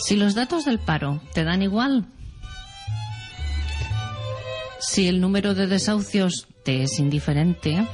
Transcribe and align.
Si 0.00 0.16
los 0.16 0.34
datos 0.34 0.64
del 0.64 0.78
paro 0.78 1.20
te 1.34 1.44
dan 1.44 1.62
igual, 1.62 2.06
si 4.80 5.06
el 5.06 5.20
número 5.20 5.54
de 5.54 5.66
desahucios 5.66 6.48
te 6.64 6.82
es 6.82 6.98
indiferente, 6.98 7.86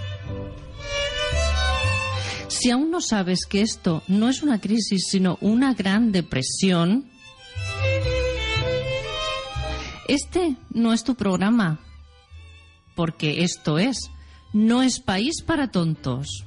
si 2.48 2.70
aún 2.70 2.90
no 2.90 3.00
sabes 3.00 3.44
que 3.46 3.60
esto 3.60 4.02
no 4.06 4.28
es 4.28 4.42
una 4.42 4.60
crisis, 4.60 5.08
sino 5.10 5.36
una 5.40 5.74
gran 5.74 6.12
depresión, 6.12 7.10
este 10.08 10.56
no 10.70 10.92
es 10.92 11.02
tu 11.02 11.16
programa, 11.16 11.80
porque 12.94 13.42
esto 13.42 13.78
es, 13.78 14.10
no 14.52 14.82
es 14.82 15.00
país 15.00 15.42
para 15.42 15.70
tontos. 15.70 16.44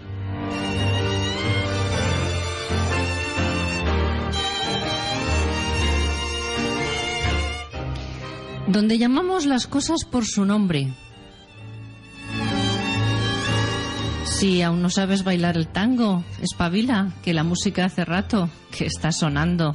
Donde 8.70 9.00
llamamos 9.00 9.46
las 9.46 9.66
cosas 9.66 10.06
por 10.06 10.26
su 10.26 10.46
nombre. 10.46 10.90
Si 14.26 14.62
aún 14.62 14.82
no 14.82 14.90
sabes 14.92 15.24
bailar 15.24 15.58
el 15.58 15.68
tango, 15.68 16.24
espabila, 16.42 17.12
que 17.24 17.34
la 17.34 17.44
música 17.44 17.86
hace 17.86 18.06
rato 18.06 18.50
que 18.72 18.86
está 18.86 19.12
sonando. 19.12 19.74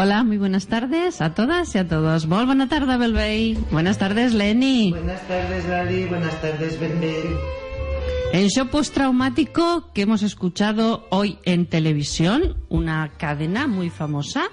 Hola, 0.00 0.22
muy 0.22 0.38
buenas 0.38 0.68
tardes 0.68 1.20
a 1.20 1.34
todas 1.34 1.74
y 1.74 1.78
a 1.78 1.88
todos. 1.88 2.28
Muy 2.28 2.44
buena 2.44 2.68
tarde, 2.68 2.96
Belbey. 2.96 3.58
Buenas 3.72 3.98
tardes, 3.98 4.32
Lenny. 4.32 4.92
Buenas 4.92 5.26
tardes, 5.26 5.66
Lali. 5.66 6.04
Buenas 6.04 6.40
tardes, 6.40 6.78
Belbey. 6.78 7.36
El 8.32 8.48
show 8.48 8.68
postraumático 8.68 9.90
que 9.92 10.02
hemos 10.02 10.22
escuchado 10.22 11.08
hoy 11.10 11.40
en 11.44 11.66
televisión, 11.66 12.56
una 12.68 13.10
cadena 13.18 13.66
muy 13.66 13.90
famosa 13.90 14.44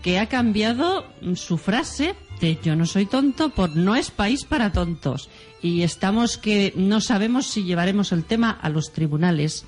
que 0.00 0.18
ha 0.18 0.26
cambiado 0.26 1.04
su 1.34 1.58
frase 1.58 2.14
de 2.40 2.58
yo 2.62 2.74
no 2.74 2.86
soy 2.86 3.04
tonto 3.04 3.50
por 3.50 3.76
no 3.76 3.94
es 3.94 4.10
país 4.10 4.46
para 4.46 4.72
tontos. 4.72 5.28
Y 5.60 5.82
estamos 5.82 6.38
que 6.38 6.72
no 6.76 7.02
sabemos 7.02 7.46
si 7.46 7.64
llevaremos 7.64 8.10
el 8.12 8.24
tema 8.24 8.50
a 8.50 8.70
los 8.70 8.90
tribunales. 8.94 9.66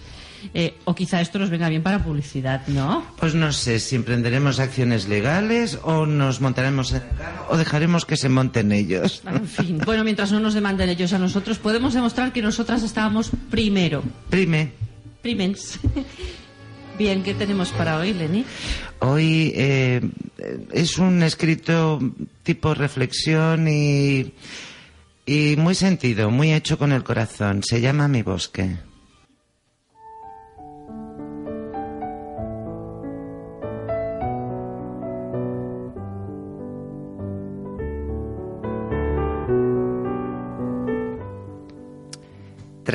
Eh, 0.54 0.74
o 0.84 0.94
quizá 0.94 1.20
esto 1.20 1.38
nos 1.38 1.50
venga 1.50 1.68
bien 1.68 1.82
para 1.82 2.02
publicidad, 2.02 2.66
¿no? 2.68 3.04
Pues 3.18 3.34
no 3.34 3.52
sé 3.52 3.78
si 3.80 3.96
emprenderemos 3.96 4.58
acciones 4.60 5.08
legales 5.08 5.78
o 5.82 6.06
nos 6.06 6.40
montaremos 6.40 6.90
en 6.92 6.96
el 7.02 7.16
carro 7.16 7.46
o 7.50 7.56
dejaremos 7.56 8.04
que 8.04 8.16
se 8.16 8.28
monten 8.28 8.72
ellos. 8.72 9.22
En 9.30 9.46
fin, 9.46 9.78
bueno, 9.84 10.04
mientras 10.04 10.32
no 10.32 10.40
nos 10.40 10.54
demanden 10.54 10.88
ellos 10.88 11.12
a 11.12 11.18
nosotros, 11.18 11.58
podemos 11.58 11.94
demostrar 11.94 12.32
que 12.32 12.42
nosotras 12.42 12.82
estábamos 12.82 13.30
primero. 13.50 14.02
Prime. 14.28 14.72
Primens. 15.22 15.78
Bien, 16.98 17.22
¿qué 17.22 17.32
tenemos 17.32 17.70
para 17.70 17.96
hoy, 17.96 18.12
Lenny? 18.12 18.44
Hoy 18.98 19.52
eh, 19.54 20.02
es 20.72 20.98
un 20.98 21.22
escrito 21.22 21.98
tipo 22.42 22.74
reflexión 22.74 23.66
y, 23.68 24.34
y 25.24 25.54
muy 25.56 25.74
sentido, 25.74 26.30
muy 26.30 26.52
hecho 26.52 26.76
con 26.76 26.92
el 26.92 27.02
corazón. 27.02 27.62
Se 27.62 27.80
llama 27.80 28.08
Mi 28.08 28.20
bosque. 28.20 28.89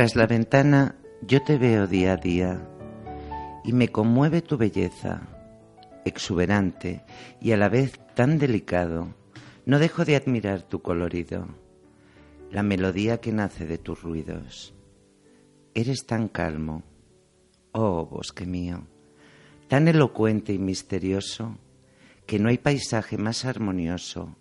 Tras 0.05 0.16
la 0.16 0.27
ventana 0.27 0.95
yo 1.23 1.41
te 1.41 1.57
veo 1.57 1.88
día 1.88 2.13
a 2.13 2.17
día 2.17 2.69
y 3.63 3.73
me 3.73 3.88
conmueve 3.88 4.43
tu 4.43 4.55
belleza, 4.55 5.27
exuberante 6.05 7.03
y 7.41 7.53
a 7.53 7.57
la 7.57 7.69
vez 7.69 7.99
tan 8.13 8.38
delicado. 8.38 9.15
No 9.65 9.79
dejo 9.79 10.05
de 10.05 10.15
admirar 10.15 10.61
tu 10.61 10.83
colorido, 10.83 11.47
la 12.51 12.61
melodía 12.61 13.19
que 13.19 13.31
nace 13.31 13.65
de 13.65 13.79
tus 13.79 14.03
ruidos. 14.03 14.75
Eres 15.73 16.05
tan 16.05 16.27
calmo, 16.27 16.83
oh 17.71 18.05
bosque 18.05 18.45
mío, 18.45 18.85
tan 19.67 19.88
elocuente 19.88 20.53
y 20.53 20.59
misterioso, 20.59 21.57
que 22.27 22.38
no 22.38 22.49
hay 22.49 22.59
paisaje 22.59 23.17
más 23.17 23.44
armonioso 23.44 24.35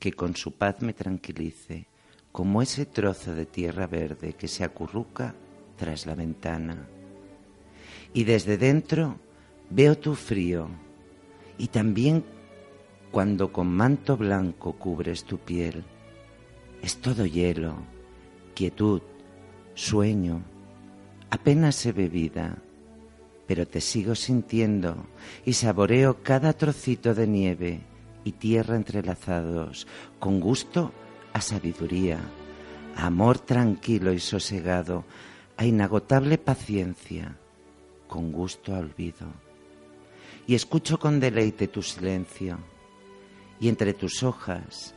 que 0.00 0.12
con 0.12 0.34
su 0.34 0.58
paz 0.58 0.82
me 0.82 0.92
tranquilice 0.92 1.86
como 2.34 2.62
ese 2.62 2.84
trozo 2.84 3.32
de 3.32 3.46
tierra 3.46 3.86
verde 3.86 4.32
que 4.32 4.48
se 4.48 4.64
acurruca 4.64 5.36
tras 5.76 6.04
la 6.04 6.16
ventana. 6.16 6.88
Y 8.12 8.24
desde 8.24 8.58
dentro 8.58 9.20
veo 9.70 9.96
tu 9.96 10.16
frío 10.16 10.66
y 11.58 11.68
también 11.68 12.24
cuando 13.12 13.52
con 13.52 13.68
manto 13.68 14.16
blanco 14.16 14.72
cubres 14.72 15.22
tu 15.22 15.38
piel. 15.38 15.84
Es 16.82 16.96
todo 16.96 17.24
hielo, 17.24 17.76
quietud, 18.56 19.02
sueño, 19.74 20.42
apenas 21.30 21.76
se 21.76 21.92
ve 21.92 22.08
vida, 22.08 22.58
pero 23.46 23.64
te 23.64 23.80
sigo 23.80 24.16
sintiendo 24.16 25.06
y 25.44 25.52
saboreo 25.52 26.20
cada 26.24 26.52
trocito 26.52 27.14
de 27.14 27.28
nieve 27.28 27.80
y 28.24 28.32
tierra 28.32 28.74
entrelazados 28.74 29.86
con 30.18 30.40
gusto 30.40 30.92
a 31.34 31.42
sabiduría, 31.42 32.20
a 32.96 33.06
amor 33.06 33.38
tranquilo 33.38 34.14
y 34.14 34.20
sosegado, 34.20 35.04
a 35.58 35.66
inagotable 35.66 36.38
paciencia, 36.38 37.36
con 38.08 38.32
gusto 38.32 38.74
a 38.74 38.78
olvido. 38.78 39.26
Y 40.46 40.54
escucho 40.54 40.98
con 40.98 41.20
deleite 41.20 41.68
tu 41.68 41.82
silencio, 41.82 42.58
y 43.60 43.68
entre 43.68 43.92
tus 43.92 44.22
hojas 44.22 44.94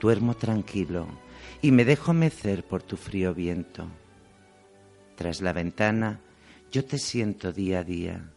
duermo 0.00 0.34
tranquilo 0.34 1.06
y 1.60 1.70
me 1.70 1.84
dejo 1.84 2.12
mecer 2.12 2.64
por 2.64 2.82
tu 2.82 2.96
frío 2.96 3.34
viento. 3.34 3.86
Tras 5.14 5.40
la 5.40 5.52
ventana 5.52 6.20
yo 6.72 6.84
te 6.84 6.98
siento 6.98 7.52
día 7.52 7.80
a 7.80 7.84
día 7.84 8.32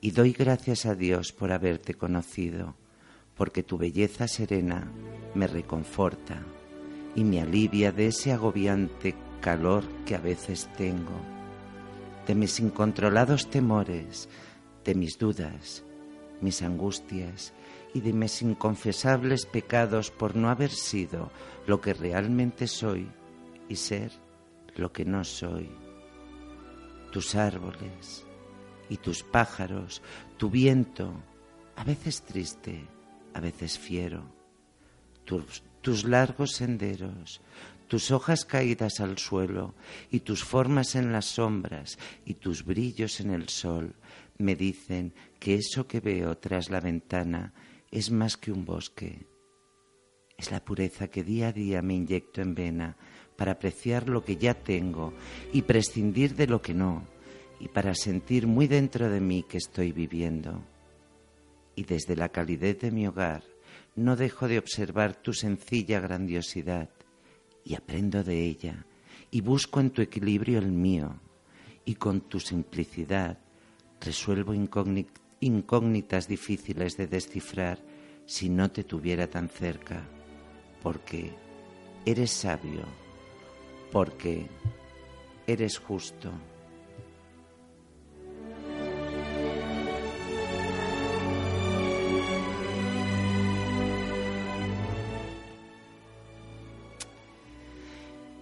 y 0.00 0.10
doy 0.10 0.32
gracias 0.32 0.84
a 0.84 0.94
Dios 0.94 1.32
por 1.32 1.52
haberte 1.52 1.94
conocido, 1.94 2.74
porque 3.36 3.62
tu 3.62 3.78
belleza 3.78 4.26
serena 4.26 4.90
me 5.34 5.46
reconforta 5.46 6.42
y 7.14 7.24
me 7.24 7.40
alivia 7.40 7.92
de 7.92 8.08
ese 8.08 8.32
agobiante 8.32 9.14
calor 9.40 9.84
que 10.04 10.14
a 10.14 10.20
veces 10.20 10.68
tengo, 10.76 11.20
de 12.26 12.34
mis 12.34 12.60
incontrolados 12.60 13.50
temores, 13.50 14.28
de 14.84 14.94
mis 14.94 15.18
dudas, 15.18 15.84
mis 16.40 16.62
angustias 16.62 17.52
y 17.92 18.00
de 18.00 18.12
mis 18.12 18.42
inconfesables 18.42 19.46
pecados 19.46 20.10
por 20.10 20.34
no 20.34 20.50
haber 20.50 20.70
sido 20.70 21.30
lo 21.66 21.80
que 21.80 21.94
realmente 21.94 22.66
soy 22.66 23.08
y 23.68 23.76
ser 23.76 24.12
lo 24.76 24.92
que 24.92 25.04
no 25.04 25.24
soy. 25.24 25.70
Tus 27.12 27.34
árboles 27.34 28.26
y 28.88 28.96
tus 28.96 29.22
pájaros, 29.22 30.02
tu 30.36 30.50
viento, 30.50 31.12
a 31.76 31.84
veces 31.84 32.22
triste, 32.22 32.86
a 33.32 33.40
veces 33.40 33.78
fiero, 33.78 34.24
tus, 35.24 35.62
tus 35.84 36.04
largos 36.04 36.52
senderos, 36.52 37.42
tus 37.88 38.10
hojas 38.10 38.46
caídas 38.46 39.00
al 39.00 39.18
suelo 39.18 39.74
y 40.10 40.20
tus 40.20 40.42
formas 40.42 40.94
en 40.94 41.12
las 41.12 41.26
sombras 41.26 41.98
y 42.24 42.34
tus 42.34 42.64
brillos 42.64 43.20
en 43.20 43.30
el 43.30 43.50
sol 43.50 43.94
me 44.38 44.56
dicen 44.56 45.12
que 45.38 45.56
eso 45.56 45.86
que 45.86 46.00
veo 46.00 46.38
tras 46.38 46.70
la 46.70 46.80
ventana 46.80 47.52
es 47.90 48.10
más 48.10 48.38
que 48.38 48.50
un 48.50 48.64
bosque. 48.64 49.26
Es 50.38 50.50
la 50.50 50.64
pureza 50.64 51.08
que 51.08 51.22
día 51.22 51.48
a 51.48 51.52
día 51.52 51.82
me 51.82 51.92
inyecto 51.92 52.40
en 52.40 52.54
vena 52.54 52.96
para 53.36 53.52
apreciar 53.52 54.08
lo 54.08 54.24
que 54.24 54.38
ya 54.38 54.54
tengo 54.54 55.12
y 55.52 55.62
prescindir 55.62 56.34
de 56.34 56.46
lo 56.46 56.62
que 56.62 56.72
no, 56.72 57.06
y 57.60 57.68
para 57.68 57.94
sentir 57.94 58.46
muy 58.46 58.68
dentro 58.68 59.10
de 59.10 59.20
mí 59.20 59.44
que 59.46 59.58
estoy 59.58 59.92
viviendo. 59.92 60.64
Y 61.76 61.84
desde 61.84 62.16
la 62.16 62.30
calidez 62.30 62.80
de 62.80 62.90
mi 62.90 63.06
hogar, 63.06 63.44
no 63.96 64.16
dejo 64.16 64.48
de 64.48 64.58
observar 64.58 65.14
tu 65.14 65.32
sencilla 65.32 66.00
grandiosidad 66.00 66.90
y 67.64 67.74
aprendo 67.74 68.24
de 68.24 68.44
ella 68.44 68.86
y 69.30 69.40
busco 69.40 69.80
en 69.80 69.90
tu 69.90 70.02
equilibrio 70.02 70.58
el 70.58 70.72
mío 70.72 71.20
y 71.84 71.94
con 71.94 72.22
tu 72.22 72.40
simplicidad 72.40 73.38
resuelvo 74.00 74.54
incógnitas 75.40 76.28
difíciles 76.28 76.96
de 76.96 77.06
descifrar 77.06 77.78
si 78.26 78.48
no 78.48 78.70
te 78.70 78.84
tuviera 78.84 79.28
tan 79.28 79.48
cerca, 79.48 80.02
porque 80.82 81.32
eres 82.04 82.30
sabio, 82.30 82.82
porque 83.92 84.46
eres 85.46 85.78
justo. 85.78 86.30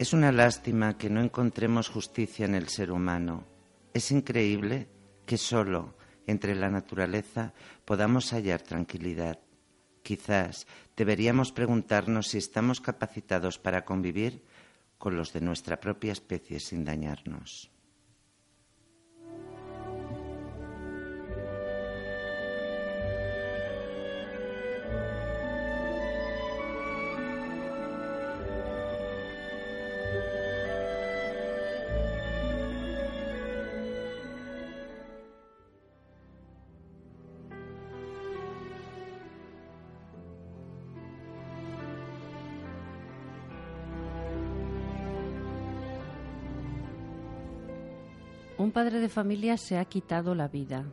Es 0.03 0.13
una 0.13 0.33
lástima 0.33 0.99
que 0.99 1.09
no 1.09 1.21
encontremos 1.21 1.89
justicia 1.89 2.45
en 2.45 2.57
el 2.57 2.67
ser 2.67 2.91
humano. 2.91 3.47
Es 3.95 4.11
increíble 4.11 4.89
que 5.25 5.39
solo 5.39 5.95
entre 6.27 6.57
la 6.57 6.69
naturaleza 6.69 7.55
podamos 7.85 8.33
hallar 8.33 8.63
tranquilidad. 8.63 9.39
Quizás 10.03 10.67
deberíamos 10.97 11.53
preguntarnos 11.53 12.27
si 12.27 12.39
estamos 12.39 12.81
capacitados 12.81 13.61
para 13.61 13.85
convivir 13.85 14.43
con 14.99 15.17
los 15.17 15.33
de 15.33 15.41
nuestra 15.41 15.79
propia 15.79 16.11
especie 16.11 16.59
sin 16.59 16.85
dañarnos. 16.85 17.72
Un 48.73 48.75
padre 48.85 49.01
de 49.01 49.11
familia 49.11 49.59
se 49.59 49.77
ha 49.77 49.85
quitado 49.85 50.35
la 50.35 50.49
vida. 50.49 50.87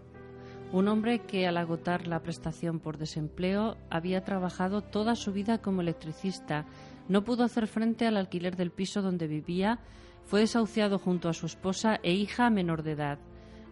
Un 0.74 0.90
hombre 0.90 1.20
que 1.20 1.48
al 1.48 1.56
agotar 1.56 2.08
la 2.08 2.22
prestación 2.22 2.82
por 2.82 2.98
desempleo 2.98 3.78
había 3.90 4.26
trabajado 4.26 4.82
toda 4.82 5.16
su 5.16 5.32
vida 5.32 5.60
como 5.60 5.80
electricista, 5.80 6.66
no 7.08 7.24
pudo 7.24 7.46
hacer 7.46 7.68
frente 7.68 8.06
al 8.06 8.18
alquiler 8.18 8.58
del 8.58 8.72
piso 8.72 9.02
donde 9.02 9.28
vivía, 9.28 9.80
fue 10.26 10.42
desahuciado 10.42 11.00
junto 11.00 11.30
a 11.30 11.34
su 11.34 11.46
esposa 11.46 12.02
e 12.04 12.12
hija 12.12 12.50
menor 12.50 12.84
de 12.84 12.92
edad. 12.92 13.20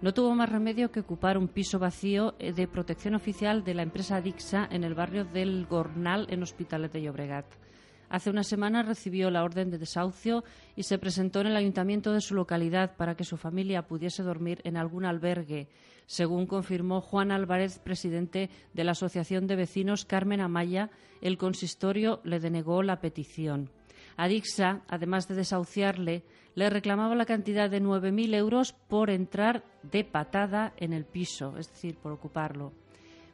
No 0.01 0.13
tuvo 0.13 0.33
más 0.35 0.47
remedio 0.47 0.89
que 0.89 1.01
ocupar 1.01 1.37
un 1.37 1.49
piso 1.49 1.77
vacío 1.77 2.33
eh, 2.39 2.53
de 2.53 2.65
protección 2.65 3.13
oficial 3.13 3.65
de 3.65 3.73
la 3.73 3.83
empresa 3.83 4.21
Dixa 4.21 4.69
en 4.71 4.85
el 4.85 4.93
barrio 4.93 5.25
del 5.25 5.65
Gornal 5.65 6.27
en 6.29 6.43
Hospitalet 6.43 6.93
de 6.93 7.01
Llobregat. 7.01 7.66
Hace 8.09 8.29
una 8.29 8.43
semana 8.43 8.83
recibió 8.83 9.29
la 9.29 9.43
orden 9.43 9.69
de 9.69 9.77
desahucio 9.77 10.45
y 10.75 10.83
se 10.83 10.97
presentó 10.97 11.41
en 11.41 11.47
el 11.47 11.57
ayuntamiento 11.57 12.13
de 12.13 12.21
su 12.21 12.35
localidad 12.35 12.95
para 12.95 13.15
que 13.15 13.25
su 13.25 13.35
familia 13.35 13.87
pudiese 13.87 14.23
dormir 14.23 14.61
en 14.63 14.77
algún 14.77 15.03
albergue, 15.03 15.67
según 16.05 16.47
confirmó 16.47 17.01
Juan 17.01 17.31
Álvarez, 17.31 17.79
presidente 17.79 18.49
de 18.73 18.83
la 18.85 18.91
Asociación 18.91 19.45
de 19.45 19.57
Vecinos 19.57 20.05
Carmen 20.05 20.39
Amaya. 20.39 20.89
El 21.21 21.37
consistorio 21.37 22.21
le 22.23 22.39
denegó 22.39 22.81
la 22.81 23.01
petición. 23.01 23.69
Adixa, 24.15 24.83
además 24.87 25.27
de 25.27 25.35
desahuciarle, 25.35 26.23
le 26.55 26.69
reclamaba 26.69 27.13
la 27.13 27.25
cantidad 27.25 27.69
de 27.69 27.81
9.000 27.81 28.35
euros 28.35 28.73
por 28.73 29.09
entrar 29.09 29.63
de 29.83 30.05
patada 30.05 30.73
en 30.77 30.93
el 30.93 31.05
piso, 31.05 31.57
es 31.57 31.69
decir, 31.69 31.97
por 31.97 32.13
ocuparlo. 32.13 32.71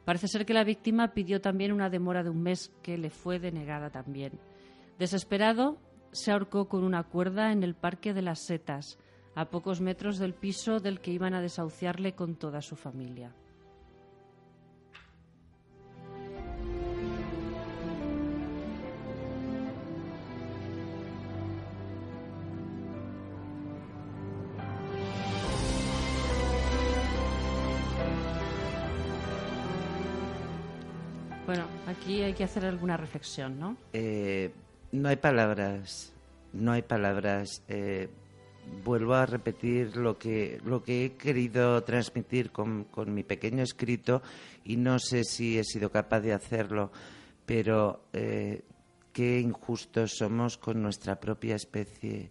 Parece 0.04 0.28
ser 0.28 0.44
que 0.44 0.52
la 0.52 0.64
víctima 0.64 1.14
pidió 1.14 1.40
también 1.40 1.72
una 1.72 1.88
demora 1.88 2.22
de 2.22 2.30
un 2.30 2.42
mes 2.42 2.70
que 2.82 2.98
le 2.98 3.08
fue 3.08 3.38
denegada 3.38 3.88
también. 3.88 4.32
Desesperado, 4.98 5.78
se 6.12 6.30
ahorcó 6.30 6.68
con 6.68 6.84
una 6.84 7.02
cuerda 7.02 7.50
en 7.52 7.62
el 7.62 7.74
Parque 7.74 8.14
de 8.14 8.22
las 8.22 8.38
Setas, 8.38 8.98
a 9.34 9.46
pocos 9.50 9.80
metros 9.80 10.18
del 10.18 10.34
piso 10.34 10.78
del 10.78 11.00
que 11.00 11.10
iban 11.10 11.34
a 11.34 11.40
desahuciarle 11.40 12.14
con 12.14 12.36
toda 12.36 12.62
su 12.62 12.76
familia. 12.76 13.34
Bueno, 31.46 31.64
aquí 31.86 32.22
hay 32.22 32.32
que 32.32 32.44
hacer 32.44 32.64
alguna 32.64 32.96
reflexión, 32.96 33.58
¿no? 33.58 33.76
Eh, 33.92 34.52
no 34.94 35.08
hay 35.08 35.16
palabras, 35.16 36.12
no 36.52 36.72
hay 36.72 36.82
palabras. 36.82 37.62
Eh, 37.68 38.08
vuelvo 38.84 39.14
a 39.14 39.26
repetir 39.26 39.96
lo 39.96 40.16
que, 40.16 40.60
lo 40.64 40.82
que 40.82 41.04
he 41.04 41.12
querido 41.16 41.82
transmitir 41.82 42.52
con, 42.52 42.84
con, 42.84 43.12
mi 43.12 43.24
pequeño 43.24 43.62
escrito 43.62 44.22
y 44.64 44.76
no 44.76 44.98
sé 44.98 45.24
si 45.24 45.58
he 45.58 45.64
sido 45.64 45.90
capaz 45.90 46.20
de 46.20 46.32
hacerlo, 46.32 46.92
pero 47.44 48.04
eh, 48.12 48.62
qué 49.12 49.40
injustos 49.40 50.12
somos 50.16 50.58
con 50.58 50.80
nuestra 50.80 51.18
propia 51.18 51.56
especie, 51.56 52.30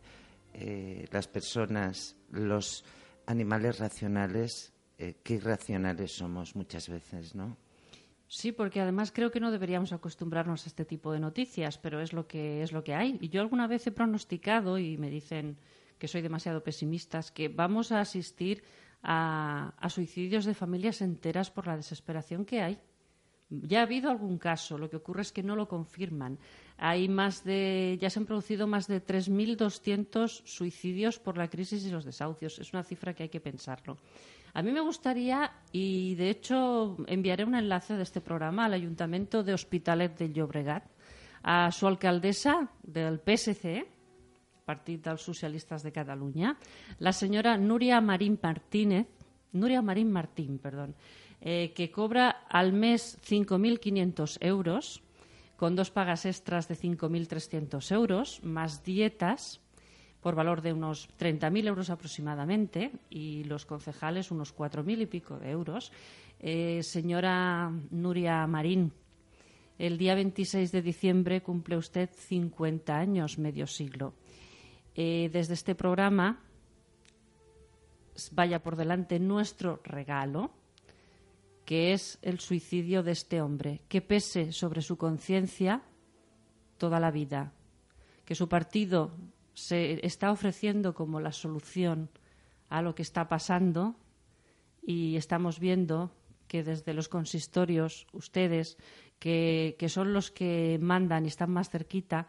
eh, 0.53 1.05
las 1.11 1.27
personas, 1.27 2.15
los 2.31 2.85
animales 3.25 3.79
racionales, 3.79 4.71
qué 4.97 5.33
irracionales 5.33 6.13
somos 6.13 6.55
muchas 6.55 6.87
veces, 6.87 7.35
¿no? 7.35 7.57
Sí, 8.33 8.51
porque 8.51 8.81
además 8.81 9.11
creo 9.11 9.29
que 9.29 9.39
no 9.39 9.51
deberíamos 9.51 9.93
acostumbrarnos 9.93 10.65
a 10.65 10.67
este 10.67 10.85
tipo 10.85 11.11
de 11.11 11.19
noticias, 11.19 11.77
pero 11.77 12.01
es 12.01 12.13
lo 12.13 12.25
que 12.27 12.63
es 12.63 12.71
lo 12.71 12.83
que 12.83 12.95
hay. 12.95 13.19
Y 13.21 13.29
yo 13.29 13.41
alguna 13.41 13.67
vez 13.67 13.85
he 13.85 13.91
pronosticado 13.91 14.79
y 14.79 14.97
me 14.97 15.11
dicen 15.11 15.55
que 15.99 16.07
soy 16.07 16.23
demasiado 16.23 16.63
pesimista, 16.63 17.21
que 17.31 17.47
vamos 17.47 17.91
a 17.91 17.99
asistir 17.99 18.63
a, 19.03 19.75
a, 19.77 19.87
suicidios 19.87 20.45
de 20.45 20.55
familias 20.55 21.03
enteras 21.03 21.51
por 21.51 21.67
la 21.67 21.77
desesperación 21.77 22.43
que 22.43 22.63
hay. 22.63 22.79
Ya 23.51 23.81
ha 23.81 23.83
habido 23.83 24.09
algún 24.09 24.39
caso, 24.39 24.79
lo 24.79 24.89
que 24.89 24.97
ocurre 24.97 25.21
es 25.21 25.31
que 25.31 25.43
no 25.43 25.55
lo 25.55 25.67
confirman. 25.67 26.39
Hay 26.77 27.09
más 27.09 27.43
de, 27.43 27.99
ya 28.01 28.09
se 28.09 28.17
han 28.17 28.25
producido 28.25 28.65
más 28.65 28.87
de 28.87 28.99
3.200 29.05 30.41
suicidios 30.43 31.19
por 31.19 31.37
la 31.37 31.49
crisis 31.49 31.85
y 31.85 31.91
los 31.91 32.03
desahucios. 32.03 32.57
Es 32.57 32.73
una 32.73 32.83
cifra 32.83 33.13
que 33.13 33.23
hay 33.23 33.29
que 33.29 33.41
pensarlo. 33.41 33.99
A 34.53 34.61
mí 34.61 34.71
me 34.71 34.81
gustaría, 34.81 35.51
y 35.71 36.13
de 36.15 36.29
hecho 36.29 36.97
enviaré 37.07 37.43
un 37.43 37.55
enlace 37.55 37.95
de 37.95 38.03
este 38.03 38.21
programa 38.21 38.65
al 38.65 38.73
Ayuntamiento 38.73 39.43
de 39.43 39.53
Hospitalet 39.53 40.15
del 40.15 40.33
Llobregat, 40.33 40.83
a 41.41 41.71
su 41.71 41.87
alcaldesa 41.87 42.69
del 42.83 43.19
PSC, 43.19 43.85
Partido 44.63 45.11
dels 45.11 45.21
Socialistas 45.21 45.83
de 45.83 45.91
Cataluña, 45.91 46.57
la 46.99 47.11
señora 47.11 47.57
Nuria 47.57 47.99
Marín 47.99 48.39
Martínez, 48.41 49.07
Nuria 49.51 49.81
Marín 49.81 50.11
Martín, 50.11 50.59
perdón, 50.59 50.95
eh, 51.41 51.73
que 51.75 51.91
cobra 51.91 52.45
al 52.47 52.73
mes 52.73 53.19
5.500 53.27 54.37
euros, 54.39 55.03
con 55.57 55.75
dos 55.75 55.91
pagas 55.91 56.25
extras 56.25 56.67
de 56.67 56.75
5.300 56.75 57.91
euros, 57.91 58.43
más 58.43 58.83
dietas, 58.83 59.62
por 60.23 60.35
valor 60.35 60.61
de 60.61 60.71
unos 60.71 61.09
30.000 61.19 61.67
euros 61.67 61.89
aproximadamente 61.89 62.91
y 63.09 63.43
los 63.43 63.65
concejales 63.65 64.31
unos 64.31 64.55
4.000 64.55 65.01
y 65.01 65.05
pico 65.05 65.37
de 65.37 65.51
euros. 65.51 65.91
Eh, 66.39 66.81
señora 66.81 67.69
Nuria 67.91 68.47
Marín, 68.47 68.93
el 69.77 69.97
día 69.97 70.15
26 70.15 70.71
de 70.71 70.81
diciembre 70.81 71.41
cumple 71.41 71.75
usted 71.75 72.09
50 72.09 72.97
años, 72.97 73.37
medio 73.37 73.67
siglo. 73.67 74.13
Eh, 74.95 75.29
desde 75.33 75.55
este 75.55 75.75
programa 75.75 76.39
vaya 78.31 78.63
por 78.63 78.77
delante 78.77 79.19
nuestro 79.19 79.81
regalo, 79.83 80.51
que 81.65 81.91
es 81.91 82.17
el 82.21 82.39
suicidio 82.39 83.03
de 83.03 83.11
este 83.11 83.41
hombre, 83.41 83.81
que 83.89 84.01
pese 84.01 84.53
sobre 84.53 84.81
su 84.81 84.97
conciencia 84.97 85.81
toda 86.77 86.99
la 86.99 87.11
vida, 87.11 87.51
que 88.23 88.35
su 88.35 88.47
partido 88.47 89.11
se 89.53 90.05
está 90.05 90.31
ofreciendo 90.31 90.93
como 90.93 91.19
la 91.19 91.31
solución 91.31 92.09
a 92.69 92.81
lo 92.81 92.95
que 92.95 93.03
está 93.03 93.27
pasando 93.27 93.95
y 94.81 95.15
estamos 95.15 95.59
viendo 95.59 96.11
que 96.47 96.63
desde 96.63 96.93
los 96.93 97.07
consistorios 97.07 98.07
ustedes, 98.11 98.77
que, 99.19 99.75
que, 99.79 99.89
son 99.89 100.13
los 100.13 100.31
que 100.31 100.77
mandan 100.81 101.25
y 101.25 101.29
están 101.29 101.51
más 101.51 101.69
cerquita, 101.69 102.27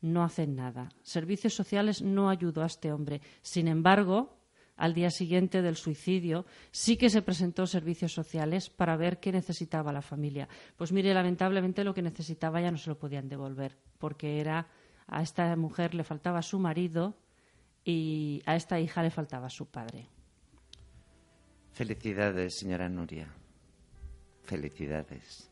no 0.00 0.22
hacen 0.22 0.54
nada. 0.54 0.90
Servicios 1.02 1.54
sociales 1.54 2.02
no 2.02 2.28
ayudó 2.28 2.62
a 2.62 2.66
este 2.66 2.92
hombre. 2.92 3.20
Sin 3.42 3.68
embargo, 3.68 4.36
al 4.76 4.94
día 4.94 5.10
siguiente 5.10 5.62
del 5.62 5.76
suicidio, 5.76 6.44
sí 6.70 6.96
que 6.96 7.10
se 7.10 7.22
presentó 7.22 7.66
servicios 7.66 8.12
sociales 8.12 8.70
para 8.70 8.96
ver 8.96 9.18
qué 9.20 9.32
necesitaba 9.32 9.92
la 9.92 10.02
familia. 10.02 10.48
Pues 10.76 10.92
mire, 10.92 11.14
lamentablemente 11.14 11.84
lo 11.84 11.94
que 11.94 12.02
necesitaba 12.02 12.60
ya 12.60 12.70
no 12.70 12.78
se 12.78 12.90
lo 12.90 12.98
podían 12.98 13.28
devolver, 13.28 13.76
porque 13.98 14.40
era 14.40 14.68
a 15.06 15.22
esta 15.22 15.54
mujer 15.56 15.94
le 15.94 16.04
faltaba 16.04 16.42
su 16.42 16.58
marido 16.58 17.14
y 17.84 18.42
a 18.46 18.56
esta 18.56 18.80
hija 18.80 19.02
le 19.02 19.10
faltaba 19.10 19.50
su 19.50 19.66
padre. 19.66 20.08
Felicidades, 21.72 22.58
señora 22.58 22.88
Nuria. 22.88 23.28
Felicidades. 24.42 25.50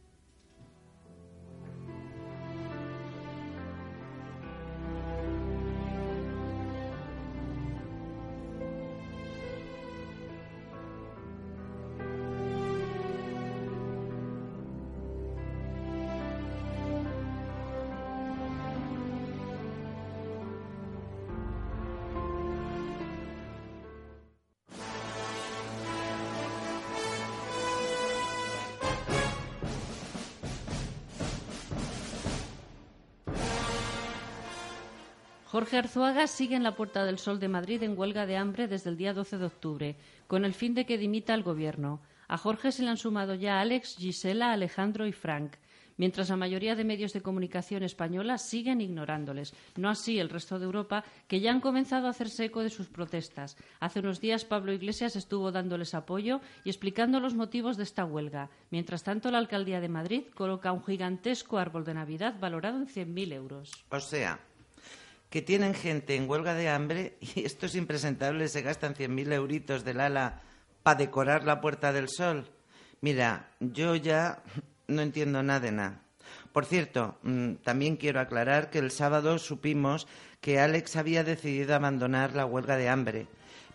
Jorge 35.53 35.77
Arzuaga 35.77 36.29
sigue 36.29 36.57
en 36.57 36.63
la 36.63 36.77
Puerta 36.77 37.05
del 37.05 37.19
Sol 37.19 37.39
de 37.39 37.47
Madrid 37.47 37.83
en 37.83 37.99
huelga 37.99 38.25
de 38.25 38.39
hambre 38.39 38.69
desde 38.69 38.89
el 38.89 38.97
día 38.97 39.13
12 39.13 39.37
de 39.37 39.45
octubre, 39.45 39.97
con 40.27 40.47
el 40.47 40.55
fin 40.55 40.73
de 40.73 40.87
que 40.87 40.97
dimita 40.97 41.35
el 41.35 41.43
Gobierno. 41.43 42.01
A 42.27 42.39
Jorge 42.39 42.73
se 42.73 42.83
le 42.83 42.89
han 42.89 42.97
sumado 42.97 43.35
ya 43.35 43.61
Alex, 43.61 43.97
Gisela, 43.99 44.53
Alejandro 44.53 45.07
y 45.07 45.13
Frank 45.13 45.57
mientras 45.97 46.29
la 46.31 46.37
mayoría 46.37 46.75
de 46.75 46.85
medios 46.85 47.13
de 47.13 47.23
comunicación 47.23 47.83
española 47.83 48.39
siguen 48.39 48.81
ignorándoles. 48.81 49.55
No 49.77 49.89
así 49.89 50.19
el 50.19 50.31
resto 50.31 50.59
de 50.59 50.65
Europa, 50.65 51.05
que 51.29 51.41
ya 51.41 51.51
han 51.51 51.61
comenzado 51.61 52.07
a 52.07 52.11
hacerse 52.11 52.47
eco 52.47 52.63
de 52.63 52.71
sus 52.71 52.89
protestas. 52.89 53.57
Hace 53.81 54.01
unos 54.01 54.21
días 54.21 54.45
Pablo 54.45 54.73
Iglesias 54.73 55.17
estuvo 55.17 55.53
dándoles 55.53 55.95
apoyo 55.95 56.41
y 56.65 56.71
explicando 56.71 57.21
los 57.21 57.35
motivos 57.35 57.77
de 57.77 57.85
esta 57.85 58.05
huelga. 58.05 58.51
Mientras 58.71 59.03
tanto, 59.03 59.31
la 59.31 59.39
alcaldía 59.39 59.81
de 59.81 59.89
Madrid 59.89 60.25
coloca 60.35 60.73
un 60.73 60.83
gigantesco 60.83 61.59
árbol 61.59 61.85
de 61.85 61.95
Navidad 61.95 62.35
valorado 62.41 62.79
en 62.79 62.87
100.000 62.87 63.33
euros. 63.33 63.71
O 63.91 64.01
sea, 64.01 64.41
que 65.33 65.41
tienen 65.41 65.73
gente 65.73 66.15
en 66.15 66.29
huelga 66.29 66.53
de 66.53 66.69
hambre 66.69 67.17
y 67.21 67.47
estos 67.47 67.75
impresentables 67.75 68.53
se 68.53 68.61
gastan 68.61 68.95
100.000 68.95 69.33
euritos 69.33 69.83
del 69.83 70.01
ala 70.01 70.43
para 70.83 70.99
decorar 70.99 71.45
la 71.45 71.63
Puerta 71.63 71.91
del 71.91 72.11
Sol. 72.11 72.45
Mira, 73.01 73.49
yo 73.59 73.97
ya 73.97 74.43
no 74.89 75.01
entiendo 75.01 75.43
nada 75.43 75.61
de 75.61 75.73
nada. 75.73 76.03
Por 76.53 76.67
cierto, 76.67 77.17
mm, 77.23 77.55
también 77.65 77.97
quiero 77.97 78.21
aclarar 78.21 78.69
que 78.69 78.79
el 78.79 78.91
sábado 78.91 79.39
supimos 79.39 80.07
que 80.43 80.61
Alex 80.61 80.97
había 80.97 81.25
decidido 81.25 81.75
abandonar 81.75 82.35
la 82.35 82.45
huelga 82.45 82.77
de 82.77 82.91
hambre, 82.91 83.27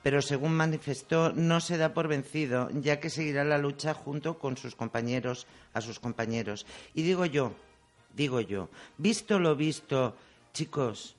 pero 0.03 0.21
según 0.21 0.53
manifestó 0.53 1.33
no 1.33 1.59
se 1.59 1.77
da 1.77 1.91
por 1.95 2.07
vencido, 2.07 2.69
ya 2.69 2.99
que 2.99 3.09
seguirá 3.09 3.43
la 3.43 3.57
lucha 3.57 3.95
junto 3.95 4.37
con 4.37 4.57
sus 4.57 4.75
compañeros, 4.75 5.47
a 5.73 5.81
sus 5.81 5.99
compañeros. 5.99 6.67
Y 6.93 7.01
digo 7.01 7.25
yo, 7.25 7.53
digo 8.13 8.41
yo, 8.41 8.69
visto 8.99 9.39
lo 9.39 9.55
visto, 9.55 10.15
chicos, 10.53 11.16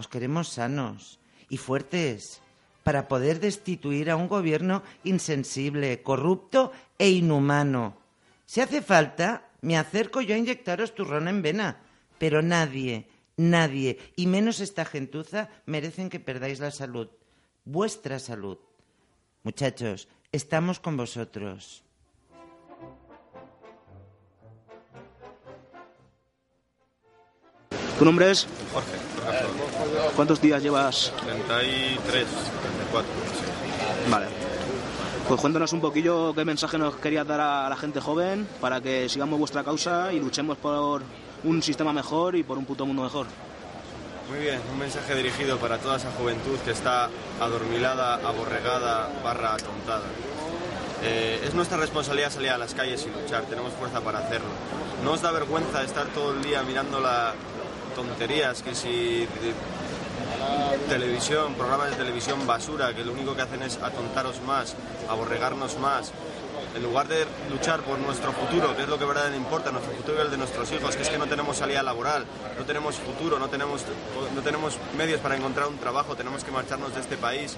os 0.00 0.08
queremos 0.08 0.48
sanos 0.48 1.20
y 1.52 1.60
fuertes 1.60 2.40
para 2.82 3.06
poder 3.06 3.38
destituir 3.38 4.08
a 4.08 4.16
un 4.16 4.26
gobierno 4.26 4.82
insensible, 5.04 6.00
corrupto 6.02 6.72
e 6.96 7.12
inhumano 7.12 8.00
si 8.50 8.60
hace 8.60 8.82
falta, 8.82 9.46
me 9.60 9.78
acerco 9.78 10.20
yo 10.22 10.34
a 10.34 10.38
inyectaros 10.42 10.96
turrón 10.96 11.28
en 11.28 11.40
vena. 11.40 11.78
Pero 12.18 12.42
nadie, 12.42 13.06
nadie, 13.36 13.96
y 14.16 14.26
menos 14.26 14.58
esta 14.58 14.84
gentuza, 14.84 15.50
merecen 15.66 16.10
que 16.10 16.18
perdáis 16.18 16.58
la 16.58 16.72
salud. 16.72 17.10
Vuestra 17.64 18.18
salud. 18.18 18.58
Muchachos, 19.44 20.08
estamos 20.32 20.80
con 20.80 20.96
vosotros. 20.96 21.84
¿Tu 28.00 28.06
nombre 28.06 28.30
es? 28.30 28.46
Jorge. 28.72 28.96
¿Cuántos 30.16 30.40
días 30.40 30.62
llevas? 30.62 31.12
33, 31.22 32.00
34. 32.08 33.10
Vale. 34.08 34.26
Pues 35.28 35.38
cuéntanos 35.38 35.70
un 35.74 35.82
poquillo 35.82 36.32
qué 36.32 36.46
mensaje 36.46 36.78
nos 36.78 36.96
querías 36.96 37.26
dar 37.26 37.42
a 37.42 37.68
la 37.68 37.76
gente 37.76 38.00
joven 38.00 38.48
para 38.58 38.80
que 38.80 39.06
sigamos 39.10 39.38
vuestra 39.38 39.64
causa 39.64 40.14
y 40.14 40.18
luchemos 40.18 40.56
por 40.56 41.02
un 41.44 41.62
sistema 41.62 41.92
mejor 41.92 42.36
y 42.36 42.42
por 42.42 42.56
un 42.56 42.64
puto 42.64 42.86
mundo 42.86 43.02
mejor. 43.02 43.26
Muy 44.30 44.38
bien, 44.40 44.62
un 44.72 44.78
mensaje 44.78 45.14
dirigido 45.14 45.58
para 45.58 45.76
toda 45.76 45.98
esa 45.98 46.10
juventud 46.12 46.56
que 46.64 46.70
está 46.70 47.10
adormilada, 47.38 48.14
aborregada, 48.14 49.10
barra 49.22 49.52
atontada. 49.52 50.06
Eh, 51.02 51.42
es 51.46 51.52
nuestra 51.52 51.76
responsabilidad 51.76 52.30
salir 52.30 52.48
a 52.48 52.56
las 52.56 52.72
calles 52.72 53.06
y 53.06 53.20
luchar, 53.20 53.42
tenemos 53.42 53.74
fuerza 53.74 54.00
para 54.00 54.20
hacerlo. 54.20 54.48
No 55.04 55.12
os 55.12 55.20
da 55.20 55.32
vergüenza 55.32 55.82
estar 55.82 56.06
todo 56.08 56.32
el 56.32 56.42
día 56.42 56.62
mirando 56.62 56.98
las 56.98 57.34
tonterías, 58.02 58.62
que 58.62 58.74
si 58.74 59.26
televisión, 60.88 61.54
programas 61.54 61.90
de 61.90 61.96
televisión 61.96 62.46
basura, 62.46 62.94
que 62.94 63.04
lo 63.04 63.12
único 63.12 63.34
que 63.34 63.42
hacen 63.42 63.62
es 63.62 63.76
atontaros 63.82 64.40
más, 64.42 64.74
aborregarnos 65.08 65.78
más, 65.78 66.12
en 66.74 66.82
lugar 66.82 67.08
de 67.08 67.26
luchar 67.50 67.80
por 67.80 67.98
nuestro 67.98 68.32
futuro, 68.32 68.76
que 68.76 68.82
es 68.82 68.88
lo 68.88 68.98
que 68.98 69.04
verdaderamente 69.04 69.44
importa, 69.44 69.70
nuestro 69.70 69.92
futuro 69.94 70.18
y 70.18 70.20
el 70.22 70.30
de 70.30 70.36
nuestros 70.36 70.70
hijos, 70.72 70.96
que 70.96 71.02
es 71.02 71.08
que 71.08 71.18
no 71.18 71.26
tenemos 71.26 71.56
salida 71.56 71.82
laboral, 71.82 72.24
no 72.58 72.64
tenemos 72.64 72.96
futuro, 72.96 73.38
no 73.38 73.48
tenemos, 73.48 73.84
no 74.34 74.42
tenemos 74.42 74.78
medios 74.96 75.20
para 75.20 75.36
encontrar 75.36 75.68
un 75.68 75.78
trabajo, 75.78 76.16
tenemos 76.16 76.44
que 76.44 76.50
marcharnos 76.50 76.94
de 76.94 77.00
este 77.00 77.16
país, 77.16 77.56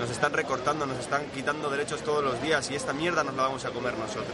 nos 0.00 0.10
están 0.10 0.32
recortando, 0.32 0.86
nos 0.86 0.98
están 0.98 1.26
quitando 1.34 1.70
derechos 1.70 2.00
todos 2.02 2.24
los 2.24 2.42
días 2.42 2.70
y 2.70 2.74
esta 2.74 2.92
mierda 2.92 3.22
nos 3.22 3.36
la 3.36 3.44
vamos 3.44 3.64
a 3.64 3.70
comer 3.70 3.96
nosotros. 3.96 4.26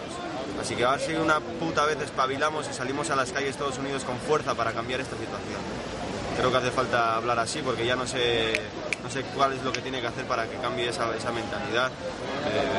Así 0.60 0.74
que 0.74 0.84
a 0.84 0.92
ver 0.92 1.00
si 1.00 1.14
una 1.14 1.40
puta 1.40 1.84
vez 1.84 2.00
espabilamos 2.00 2.68
y 2.70 2.72
salimos 2.72 3.10
a 3.10 3.16
las 3.16 3.32
calles 3.32 3.56
todos 3.56 3.76
unidos 3.78 4.04
con 4.04 4.16
fuerza 4.18 4.54
para 4.54 4.72
cambiar 4.72 5.00
esta 5.00 5.16
situación 5.16 5.60
creo 6.36 6.50
que 6.50 6.58
hace 6.58 6.70
falta 6.70 7.16
hablar 7.16 7.38
así 7.38 7.62
porque 7.62 7.86
ya 7.86 7.96
no 7.96 8.06
sé, 8.06 8.60
no 9.02 9.10
sé 9.10 9.22
cuál 9.34 9.54
es 9.54 9.62
lo 9.62 9.72
que 9.72 9.80
tiene 9.80 10.00
que 10.00 10.06
hacer 10.06 10.26
para 10.26 10.46
que 10.46 10.56
cambie 10.56 10.88
esa, 10.88 11.14
esa 11.16 11.32
mentalidad 11.32 11.90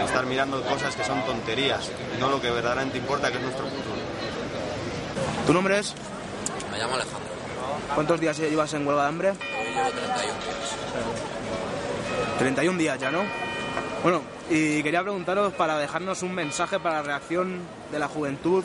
estar 0.05 0.25
mirando 0.25 0.61
cosas 0.63 0.95
que 0.95 1.03
son 1.03 1.23
tonterías 1.25 1.91
y 2.15 2.19
no 2.19 2.29
lo 2.29 2.39
que 2.39 2.49
verdaderamente 2.51 2.97
importa 2.97 3.29
que 3.29 3.37
es 3.37 3.43
nuestro 3.43 3.65
futuro. 3.65 3.97
¿Tu 5.45 5.53
nombre 5.53 5.79
es? 5.79 5.93
Me 6.71 6.77
llamo 6.77 6.95
Alejandro. 6.95 7.29
¿Cuántos 7.95 8.19
días 8.19 8.37
llevas 8.37 8.73
en 8.73 8.87
huelga 8.87 9.03
de 9.03 9.07
hambre? 9.09 9.29
Hoy 9.29 9.73
llevo 9.73 9.89
31 9.89 10.21
días. 10.21 11.36
31 12.37 12.77
días 12.77 12.99
ya, 12.99 13.11
¿no? 13.11 13.23
Bueno, 14.03 14.21
y 14.49 14.83
quería 14.83 15.01
preguntaros 15.01 15.53
para 15.53 15.77
dejarnos 15.77 16.21
un 16.21 16.33
mensaje 16.33 16.79
para 16.79 16.97
la 16.97 17.03
reacción 17.03 17.59
de 17.91 17.99
la 17.99 18.07
juventud, 18.07 18.63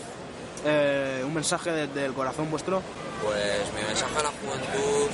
eh, 0.64 1.22
un 1.24 1.34
mensaje 1.34 1.72
desde 1.72 2.06
el 2.06 2.12
corazón 2.12 2.50
vuestro. 2.50 2.82
Pues 3.22 3.72
mi 3.74 3.82
mensaje 3.86 4.18
a 4.18 4.22
la 4.22 4.30
juventud 4.30 5.10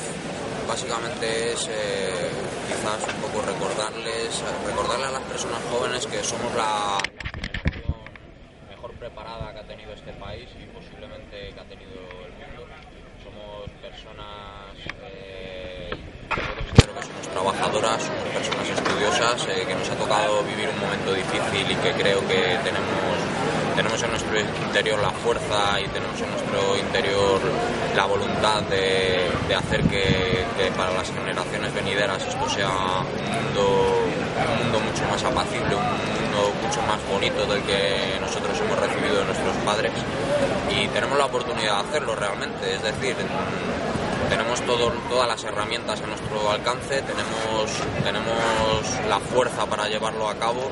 básicamente 0.67 1.53
es 1.53 1.69
eh, 1.71 2.29
quizás 2.67 3.15
un 3.15 3.21
poco 3.23 3.47
recordarles, 3.47 4.43
recordarle 4.67 5.07
a 5.07 5.11
las 5.13 5.23
personas 5.23 5.61
jóvenes 5.71 6.07
que 6.07 6.23
somos 6.23 6.55
la 6.55 6.99
generación 7.33 7.95
mejor 8.69 8.93
preparada 8.95 9.53
que 9.53 9.61
ha 9.61 9.67
tenido 9.67 9.93
este 9.93 10.13
país 10.15 10.49
y 10.61 10.67
posiblemente 10.67 11.55
que 11.55 11.61
ha 11.61 11.65
tenido 11.65 12.01
el 12.27 12.33
mundo. 12.33 12.67
Somos 13.25 13.71
personas, 13.81 14.77
eh, 15.05 15.91
creo 16.29 16.95
que 16.95 17.03
somos 17.03 17.28
trabajadoras, 17.39 18.03
somos 18.03 18.35
personas 18.35 18.69
estudiosas, 18.71 19.47
eh, 19.47 19.65
que 19.67 19.75
nos 19.75 19.89
ha 19.89 19.95
tocado 19.95 20.43
vivir 20.43 20.69
un 20.69 20.81
momento 20.81 21.15
difícil 21.15 21.71
y 21.71 21.75
que 21.77 21.93
creo 21.93 22.21
que 22.27 22.59
tenemos 22.65 22.99
tenemos 23.77 24.03
en 24.03 24.11
nuestro 24.11 24.41
interior 24.41 24.99
la 24.99 25.11
fuerza 25.11 25.81
y 25.81 25.87
tenemos 25.87 26.21
en 26.21 26.31
nuestro 26.33 26.77
interior 26.77 27.41
la 27.95 28.07
voluntad 28.07 28.61
de, 28.63 29.55
hacer 29.55 29.85
que, 29.85 30.45
para 30.77 30.93
las 30.93 31.09
generaciones 31.13 31.73
venideras 31.73 32.19
esto 32.27 32.49
sea 32.51 33.07
un 33.07 33.31
mundo, 33.31 34.03
un 34.35 34.65
mundo 34.65 34.81
mucho 34.81 35.05
más 35.07 35.23
apacible, 35.23 35.77
un 35.77 35.87
mundo 35.95 36.53
mucho 36.61 36.83
más 36.83 36.99
bonito 37.09 37.47
del 37.47 37.63
que 37.63 38.19
nosotros 38.21 38.59
hemos 38.59 38.79
recibido 38.81 39.21
de 39.21 39.25
nuestros 39.27 39.57
padres. 39.65 39.93
Y 40.75 40.89
tenemos 40.89 41.17
la 41.17 41.27
oportunidad 41.27 41.83
de 41.85 41.89
hacerlo 41.89 42.17
realmente, 42.17 42.75
es 42.75 42.83
decir, 42.83 43.15
tenemos 44.29 44.61
todas 44.63 45.29
las 45.29 45.45
herramientas 45.45 46.01
a 46.01 46.07
nuestro 46.07 46.51
alcance, 46.51 47.03
tenemos, 47.03 47.71
tenemos 48.03 49.09
la 49.09 49.21
fuerza 49.21 49.67
para 49.67 49.89
llevarlo 49.89 50.29
a 50.29 50.35
cabo 50.35 50.71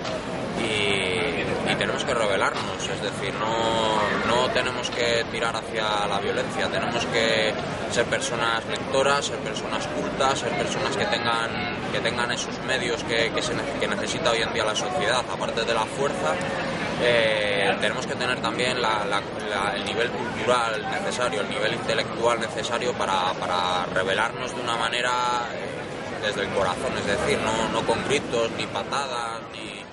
y, 0.58 1.76
tenemos 1.76 2.04
que 2.04 2.14
rebelarnos, 2.14 2.82
es 2.82 3.02
decir, 3.02 3.34
no, 3.34 3.98
no, 4.26 4.48
tenemos 4.52 4.88
que 4.90 5.26
tirar 5.30 5.54
hacia 5.54 6.06
la 6.06 6.18
violencia, 6.20 6.68
tenemos 6.68 7.04
que 7.06 7.52
ser 7.90 8.06
personas 8.06 8.64
lectoras, 8.66 9.26
ser 9.26 9.38
personas 9.40 9.86
cultas, 9.88 10.38
ser 10.38 10.52
personas 10.52 10.96
que 10.96 11.04
tengan, 11.04 11.50
que 11.92 12.00
tengan 12.00 12.32
esos 12.32 12.58
medios 12.64 13.04
que, 13.04 13.30
que, 13.30 13.88
necesita 13.88 14.30
hoy 14.30 14.42
en 14.42 14.54
día 14.54 14.64
la 14.64 14.74
sociedad, 14.74 15.22
aparte 15.30 15.64
de 15.64 15.74
la 15.74 15.84
fuerza. 15.84 16.34
Eh, 17.08 17.76
tenemos 17.80 18.04
que 18.04 18.14
tener 18.16 18.40
también 18.40 18.76
el 18.78 19.84
nivel 19.84 20.10
cultural 20.10 20.90
necesario, 20.90 21.42
el 21.42 21.48
nivel 21.48 21.74
intelectual 21.74 22.40
necesario 22.40 22.92
para, 22.94 23.32
para 23.34 23.86
rebelarnos 23.94 24.54
de 24.54 24.60
una 24.60 24.76
manera 24.76 25.12
eh, 25.54 26.26
desde 26.26 26.42
el 26.42 26.48
corazón, 26.48 26.92
es 26.98 27.06
decir, 27.06 27.38
no, 27.38 27.68
no 27.68 27.86
con 27.86 28.04
gritos, 28.08 28.50
ni 28.58 28.66
patadas, 28.66 29.40
ni, 29.52 29.85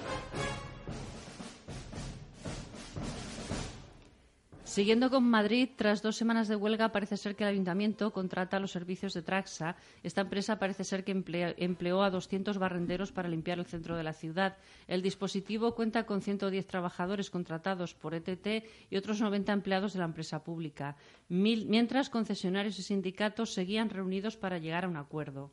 Siguiendo 4.74 5.12
con 5.12 5.30
Madrid, 5.30 5.70
tras 5.76 6.02
dos 6.02 6.16
semanas 6.16 6.48
de 6.48 6.56
huelga, 6.56 6.92
parece 6.92 7.16
ser 7.16 7.36
que 7.36 7.44
el 7.44 7.52
ayuntamiento 7.52 8.12
contrata 8.12 8.60
los 8.60 8.72
servicios 8.72 9.14
de 9.14 9.22
Traxa. 9.22 9.76
Esta 10.02 10.22
empresa 10.22 10.58
parece 10.58 10.84
ser 10.84 11.04
que 11.04 11.12
empleó 11.12 12.02
a 12.02 12.10
200 12.10 12.58
barrenderos 12.58 13.12
para 13.12 13.30
limpiar 13.30 13.60
el 13.60 13.68
centro 13.68 13.96
de 13.96 14.02
la 14.02 14.14
ciudad. 14.14 14.58
El 14.88 15.04
dispositivo 15.04 15.76
cuenta 15.76 16.08
con 16.08 16.24
110 16.24 16.66
trabajadores 16.66 17.30
contratados 17.30 17.94
por 17.94 18.16
ETT 18.16 18.66
y 18.90 18.98
otros 18.98 19.22
90 19.22 19.54
empleados 19.54 19.94
de 19.94 20.00
la 20.00 20.06
empresa 20.06 20.44
pública, 20.44 20.98
mientras 21.30 22.10
concesionarios 22.10 22.80
y 22.80 22.82
sindicatos 22.82 23.54
seguían 23.54 23.92
reunidos 23.92 24.38
para 24.38 24.58
llegar 24.58 24.86
a 24.86 24.88
un 24.88 24.98
acuerdo. 24.98 25.52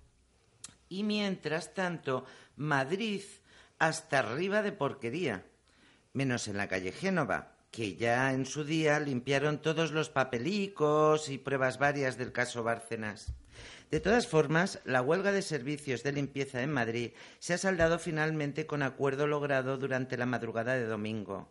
Y 0.88 1.02
mientras 1.02 1.74
tanto, 1.74 2.24
Madrid 2.56 3.20
hasta 3.78 4.20
arriba 4.20 4.62
de 4.62 4.72
porquería, 4.72 5.44
menos 6.14 6.48
en 6.48 6.56
la 6.56 6.68
calle 6.68 6.90
Génova 6.90 7.59
que 7.70 7.94
ya 7.96 8.32
en 8.32 8.46
su 8.46 8.64
día 8.64 8.98
limpiaron 8.98 9.62
todos 9.62 9.92
los 9.92 10.10
papelicos 10.10 11.28
y 11.28 11.38
pruebas 11.38 11.78
varias 11.78 12.18
del 12.18 12.32
caso 12.32 12.62
Bárcenas. 12.62 13.32
De 13.90 14.00
todas 14.00 14.26
formas, 14.26 14.80
la 14.84 15.02
huelga 15.02 15.32
de 15.32 15.42
servicios 15.42 16.02
de 16.02 16.12
limpieza 16.12 16.62
en 16.62 16.72
Madrid 16.72 17.12
se 17.38 17.54
ha 17.54 17.58
saldado 17.58 17.98
finalmente 17.98 18.66
con 18.66 18.82
acuerdo 18.82 19.26
logrado 19.26 19.78
durante 19.78 20.16
la 20.16 20.26
madrugada 20.26 20.74
de 20.74 20.86
domingo. 20.86 21.48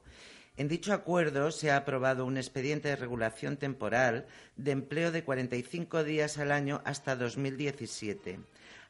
En 0.56 0.68
dicho 0.68 0.94
acuerdo 0.94 1.52
se 1.52 1.72
ha 1.72 1.78
aprobado 1.78 2.26
un 2.26 2.38
expediente 2.38 2.90
de 2.90 2.96
regulación 2.98 3.58
temporal 3.58 4.26
de 4.58 4.72
empleo 4.72 5.12
de 5.12 5.24
45 5.24 6.04
días 6.04 6.38
al 6.38 6.52
año 6.52 6.82
hasta 6.84 7.16
2017 7.16 8.40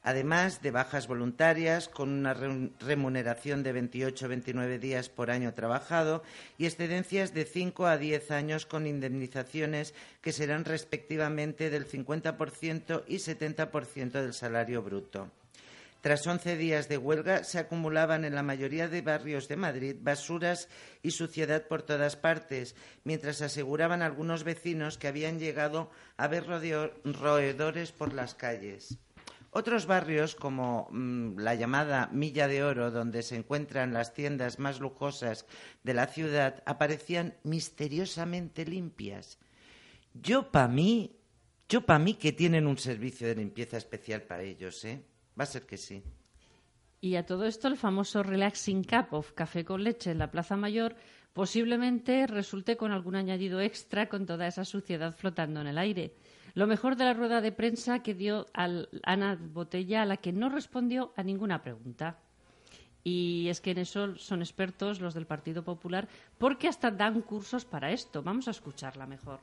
además 0.04 0.62
de 0.62 0.72
bajas 0.72 1.08
voluntarias 1.08 1.90
con 1.90 2.10
una 2.10 2.34
remuneración 2.34 3.64
de 3.64 3.74
28-29 3.74 4.80
días 4.80 5.10
por 5.10 5.32
año 5.32 5.54
trabajado 5.54 6.24
y 6.58 6.66
excedencias 6.66 7.34
de 7.34 7.46
5 7.46 7.88
a 7.88 7.98
10 7.98 8.32
años 8.32 8.66
con 8.66 8.88
indemnizaciones 8.88 9.94
que 10.22 10.32
serán 10.32 10.66
respectivamente 10.66 11.70
del 11.70 11.88
50% 11.88 13.04
y 13.08 13.16
70% 13.18 14.12
del 14.12 14.34
salario 14.34 14.82
bruto. 14.82 15.32
Tras 16.02 16.26
11 16.26 16.56
días 16.56 16.88
de 16.88 16.98
huelga, 16.98 17.44
se 17.44 17.60
acumulaban 17.60 18.24
en 18.24 18.34
la 18.34 18.42
mayoría 18.42 18.88
de 18.88 19.02
barrios 19.02 19.50
de 19.50 19.58
Madrid 19.58 19.98
basuras 20.00 20.70
y 21.04 21.12
suciedad 21.12 21.68
por 21.68 21.82
todas 21.82 22.16
partes, 22.16 22.74
mientras 23.04 23.42
aseguraban 23.42 24.02
algunos 24.02 24.46
vecinos 24.46 24.98
que 24.98 25.10
habían 25.10 25.40
llegado 25.40 25.92
a 26.16 26.28
ver 26.28 26.46
roedores 26.48 27.92
por 27.92 28.14
las 28.14 28.34
calles. 28.34 28.98
Otros 29.52 29.88
barrios, 29.88 30.36
como 30.36 30.88
mm, 30.92 31.40
la 31.40 31.56
llamada 31.56 32.10
Milla 32.12 32.48
de 32.48 32.64
Oro, 32.64 32.92
donde 32.92 33.24
se 33.24 33.36
encuentran 33.36 33.94
las 33.94 34.14
tiendas 34.14 34.60
más 34.60 34.80
lujosas 34.80 35.46
de 35.84 35.94
la 35.94 36.08
ciudad, 36.08 36.62
aparecían 36.66 37.36
misteriosamente 37.44 38.66
limpias. 38.66 39.40
Yo 40.14 40.52
para 40.52 40.68
mí, 40.68 41.16
yo 41.68 41.82
para 41.82 42.00
mí 42.00 42.14
que 42.14 42.32
tienen 42.32 42.68
un 42.68 42.78
servicio 42.78 43.28
de 43.28 43.36
limpieza 43.36 43.78
especial 43.78 44.22
para 44.24 44.44
ellos, 44.44 44.86
¿eh? 44.86 45.04
Va 45.40 45.44
a 45.44 45.48
ser 45.48 45.66
que 45.66 45.78
sí. 45.78 46.04
Y 47.02 47.16
a 47.16 47.26
todo 47.26 47.46
esto 47.46 47.68
el 47.68 47.78
famoso 47.78 48.24
Relaxing 48.24 48.84
Cup 48.84 49.08
of 49.12 49.32
café 49.32 49.64
con 49.64 49.84
leche 49.84 50.12
en 50.12 50.20
la 50.20 50.32
Plaza 50.32 50.58
Mayor 50.58 50.96
posiblemente 51.34 52.28
resulte 52.28 52.76
con 52.76 52.92
algún 52.92 53.16
añadido 53.16 53.62
extra 53.62 54.10
con 54.10 54.26
toda 54.26 54.48
esa 54.48 54.66
suciedad 54.66 55.16
flotando 55.16 55.62
en 55.62 55.68
el 55.68 55.78
aire. 55.78 56.14
Lo 56.60 56.68
mejor 56.68 56.98
de 56.98 57.06
la 57.06 57.14
rueda 57.14 57.40
de 57.40 57.54
prensa 57.54 58.00
que 58.00 58.14
dio 58.14 58.46
Ana 58.52 59.38
Botella, 59.40 60.02
a 60.02 60.06
la 60.06 60.18
que 60.18 60.34
no 60.34 60.50
respondió 60.50 61.14
a 61.16 61.24
ninguna 61.24 61.64
pregunta. 61.64 62.18
Y 63.02 63.48
es 63.48 63.62
que 63.62 63.72
en 63.72 63.78
eso 63.78 64.18
son 64.18 64.42
expertos 64.42 65.00
los 65.00 65.14
del 65.14 65.26
Partido 65.26 65.64
Popular, 65.64 66.10
porque 66.38 66.68
hasta 66.68 66.92
dan 66.92 67.22
cursos 67.22 67.64
para 67.64 67.94
esto. 67.94 68.24
Vamos 68.24 68.50
a 68.50 68.52
escucharla 68.52 69.06
mejor. 69.06 69.40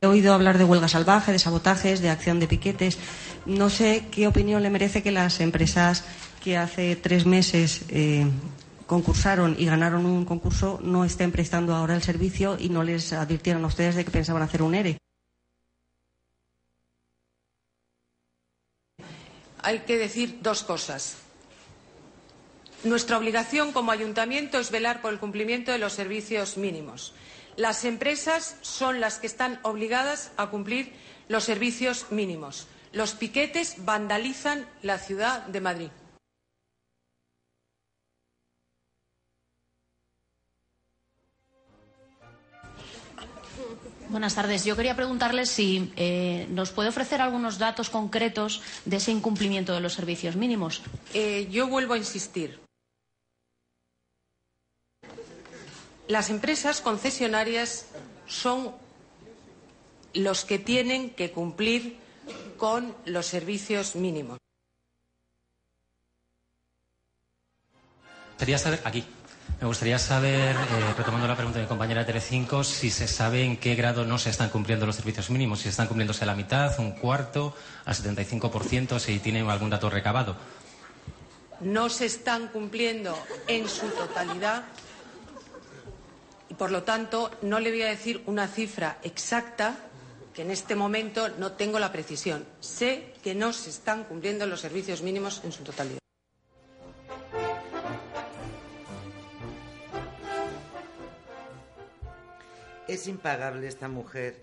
He 0.00 0.06
oído 0.06 0.32
hablar 0.32 0.56
de 0.56 0.64
huelga 0.64 0.88
salvaje, 0.88 1.32
de 1.32 1.38
sabotajes, 1.38 2.00
de 2.00 2.08
acción 2.08 2.40
de 2.40 2.48
piquetes. 2.48 2.98
No 3.44 3.68
sé 3.68 4.08
qué 4.10 4.26
opinión 4.26 4.62
le 4.62 4.70
merece 4.70 5.02
que 5.02 5.12
las 5.12 5.38
empresas 5.40 6.02
que 6.42 6.56
hace 6.56 6.96
tres 6.96 7.26
meses 7.26 7.84
eh, 7.90 8.26
concursaron 8.86 9.56
y 9.58 9.66
ganaron 9.66 10.06
un 10.06 10.24
concurso 10.24 10.78
no 10.82 11.04
estén 11.04 11.32
prestando 11.32 11.74
ahora 11.74 11.94
el 11.94 12.02
servicio 12.02 12.56
y 12.58 12.68
no 12.68 12.82
les 12.82 13.12
advirtieron 13.12 13.64
a 13.64 13.68
ustedes 13.68 13.94
de 13.94 14.04
que 14.04 14.10
pensaban 14.10 14.42
hacer 14.42 14.62
un 14.62 14.74
ERE. 14.74 14.98
Hay 19.62 19.78
que 19.80 19.96
decir 19.96 20.40
dos 20.42 20.62
cosas. 20.62 21.16
Nuestra 22.84 23.16
obligación 23.16 23.72
como 23.72 23.92
ayuntamiento 23.92 24.58
es 24.58 24.70
velar 24.70 25.00
por 25.00 25.10
el 25.12 25.18
cumplimiento 25.18 25.72
de 25.72 25.78
los 25.78 25.94
servicios 25.94 26.58
mínimos. 26.58 27.14
Las 27.56 27.86
empresas 27.86 28.56
son 28.60 29.00
las 29.00 29.18
que 29.18 29.26
están 29.26 29.58
obligadas 29.62 30.32
a 30.36 30.48
cumplir 30.48 30.92
los 31.28 31.44
servicios 31.44 32.06
mínimos. 32.10 32.66
Los 32.92 33.14
piquetes 33.14 33.76
vandalizan 33.86 34.66
la 34.82 34.98
ciudad 34.98 35.46
de 35.46 35.60
Madrid. 35.62 35.88
Buenas 44.14 44.36
tardes. 44.36 44.64
Yo 44.64 44.76
quería 44.76 44.94
preguntarle 44.94 45.44
si 45.44 45.92
eh, 45.96 46.46
nos 46.48 46.70
puede 46.70 46.88
ofrecer 46.88 47.20
algunos 47.20 47.58
datos 47.58 47.90
concretos 47.90 48.62
de 48.84 48.98
ese 48.98 49.10
incumplimiento 49.10 49.74
de 49.74 49.80
los 49.80 49.92
servicios 49.92 50.36
mínimos. 50.36 50.82
Eh, 51.14 51.48
yo 51.50 51.66
vuelvo 51.66 51.94
a 51.94 51.98
insistir. 51.98 52.60
Las 56.06 56.30
empresas 56.30 56.80
concesionarias 56.80 57.86
son 58.28 58.70
los 60.12 60.44
que 60.44 60.60
tienen 60.60 61.10
que 61.10 61.32
cumplir 61.32 61.96
con 62.56 62.94
los 63.06 63.26
servicios 63.26 63.96
mínimos. 63.96 64.38
Quería 68.38 68.58
saber 68.58 68.80
aquí. 68.84 69.04
Me 69.60 69.66
gustaría 69.68 69.98
saber, 69.98 70.56
eh, 70.56 70.94
retomando 70.96 71.26
la 71.26 71.36
pregunta 71.36 71.58
de 71.58 71.64
mi 71.64 71.68
compañera 71.68 72.04
Telecinco, 72.04 72.64
si 72.64 72.90
se 72.90 73.06
sabe 73.08 73.44
en 73.44 73.56
qué 73.56 73.74
grado 73.74 74.04
no 74.04 74.18
se 74.18 74.30
están 74.30 74.50
cumpliendo 74.50 74.84
los 74.84 74.96
servicios 74.96 75.30
mínimos, 75.30 75.60
si 75.60 75.68
están 75.68 75.86
cumpliéndose 75.86 76.24
a 76.24 76.26
la 76.26 76.34
mitad, 76.34 76.78
un 76.80 76.92
cuarto, 76.92 77.54
al 77.84 77.94
75%, 77.94 78.98
si 78.98 79.18
tienen 79.20 79.48
algún 79.48 79.70
dato 79.70 79.88
recabado. 79.88 80.36
No 81.60 81.88
se 81.88 82.06
están 82.06 82.48
cumpliendo 82.48 83.16
en 83.46 83.68
su 83.68 83.86
totalidad 83.88 84.64
y, 86.50 86.54
por 86.54 86.70
lo 86.70 86.82
tanto, 86.82 87.30
no 87.42 87.60
le 87.60 87.70
voy 87.70 87.82
a 87.82 87.88
decir 87.88 88.22
una 88.26 88.48
cifra 88.48 88.98
exacta 89.02 89.76
que 90.34 90.42
en 90.42 90.50
este 90.50 90.74
momento 90.74 91.28
no 91.38 91.52
tengo 91.52 91.78
la 91.78 91.92
precisión. 91.92 92.44
Sé 92.60 93.14
que 93.22 93.34
no 93.34 93.52
se 93.52 93.70
están 93.70 94.04
cumpliendo 94.04 94.46
los 94.46 94.60
servicios 94.60 95.00
mínimos 95.00 95.40
en 95.44 95.52
su 95.52 95.62
totalidad. 95.62 96.03
Es 102.88 103.06
impagable 103.08 103.66
esta 103.66 103.88
mujer. 103.88 104.40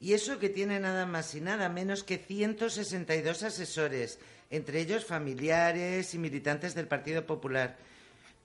Y 0.00 0.12
eso 0.12 0.38
que 0.38 0.48
tiene 0.48 0.80
nada 0.80 1.06
más 1.06 1.34
y 1.34 1.40
nada 1.40 1.68
menos 1.68 2.04
que 2.04 2.18
162 2.18 3.42
asesores, 3.42 4.18
entre 4.50 4.80
ellos 4.80 5.04
familiares 5.04 6.14
y 6.14 6.18
militantes 6.18 6.74
del 6.74 6.88
Partido 6.88 7.24
Popular. 7.24 7.76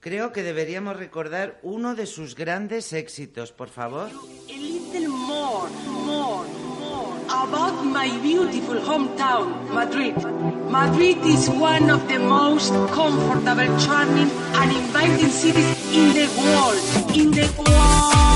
Creo 0.00 0.32
que 0.32 0.42
deberíamos 0.42 0.96
recordar 0.96 1.58
uno 1.62 1.94
de 1.94 2.06
sus 2.06 2.34
grandes 2.34 2.94
éxitos, 2.94 3.52
por 3.52 3.68
favor. 3.68 4.08
A 4.08 4.52
little 4.52 5.08
more, 5.08 5.68
more, 6.06 6.48
more 6.80 7.12
about 7.28 7.84
my 7.84 8.08
beautiful 8.22 8.80
hometown, 8.80 9.68
Madrid. 9.74 10.14
Madrid 10.70 11.18
is 11.26 11.50
one 11.50 11.90
of 11.90 12.08
the 12.08 12.18
most 12.18 12.72
comfortable, 12.94 13.68
charming 13.78 14.30
and 14.54 14.72
inviting 14.72 15.28
cities 15.28 15.76
in 15.94 16.14
the 16.14 16.26
world. 16.40 17.16
In 17.16 17.30
the 17.32 17.46
world. 17.58 18.29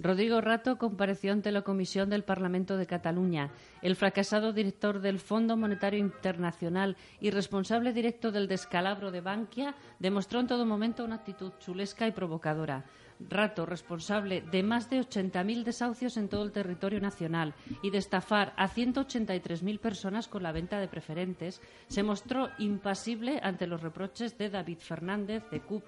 Rodrigo 0.00 0.40
Rato 0.40 0.78
compareció 0.78 1.32
ante 1.32 1.50
la 1.50 1.62
Comisión 1.62 2.08
del 2.08 2.22
Parlamento 2.22 2.76
de 2.76 2.86
Cataluña. 2.86 3.50
El 3.82 3.96
fracasado 3.96 4.52
director 4.52 5.00
del 5.00 5.18
Fondo 5.18 5.56
Monetario 5.56 5.98
Internacional 5.98 6.96
y 7.20 7.30
responsable 7.30 7.92
directo 7.92 8.30
del 8.30 8.46
descalabro 8.46 9.10
de 9.10 9.20
Bankia 9.20 9.74
demostró 9.98 10.38
en 10.38 10.46
todo 10.46 10.64
momento 10.64 11.04
una 11.04 11.16
actitud 11.16 11.52
chulesca 11.58 12.06
y 12.06 12.12
provocadora. 12.12 12.84
Rato, 13.28 13.66
responsable 13.66 14.42
de 14.42 14.62
más 14.62 14.88
de 14.88 15.00
80.000 15.00 15.64
desahucios 15.64 16.16
en 16.16 16.28
todo 16.28 16.44
el 16.44 16.52
territorio 16.52 17.00
nacional 17.00 17.54
y 17.82 17.90
de 17.90 17.98
estafar 17.98 18.54
a 18.56 18.68
183.000 18.68 19.80
personas 19.80 20.28
con 20.28 20.44
la 20.44 20.52
venta 20.52 20.78
de 20.78 20.86
preferentes, 20.86 21.60
se 21.88 22.04
mostró 22.04 22.50
impasible 22.58 23.40
ante 23.42 23.66
los 23.66 23.82
reproches 23.82 24.38
de 24.38 24.50
David 24.50 24.78
Fernández 24.78 25.42
de 25.50 25.60
CUP 25.60 25.82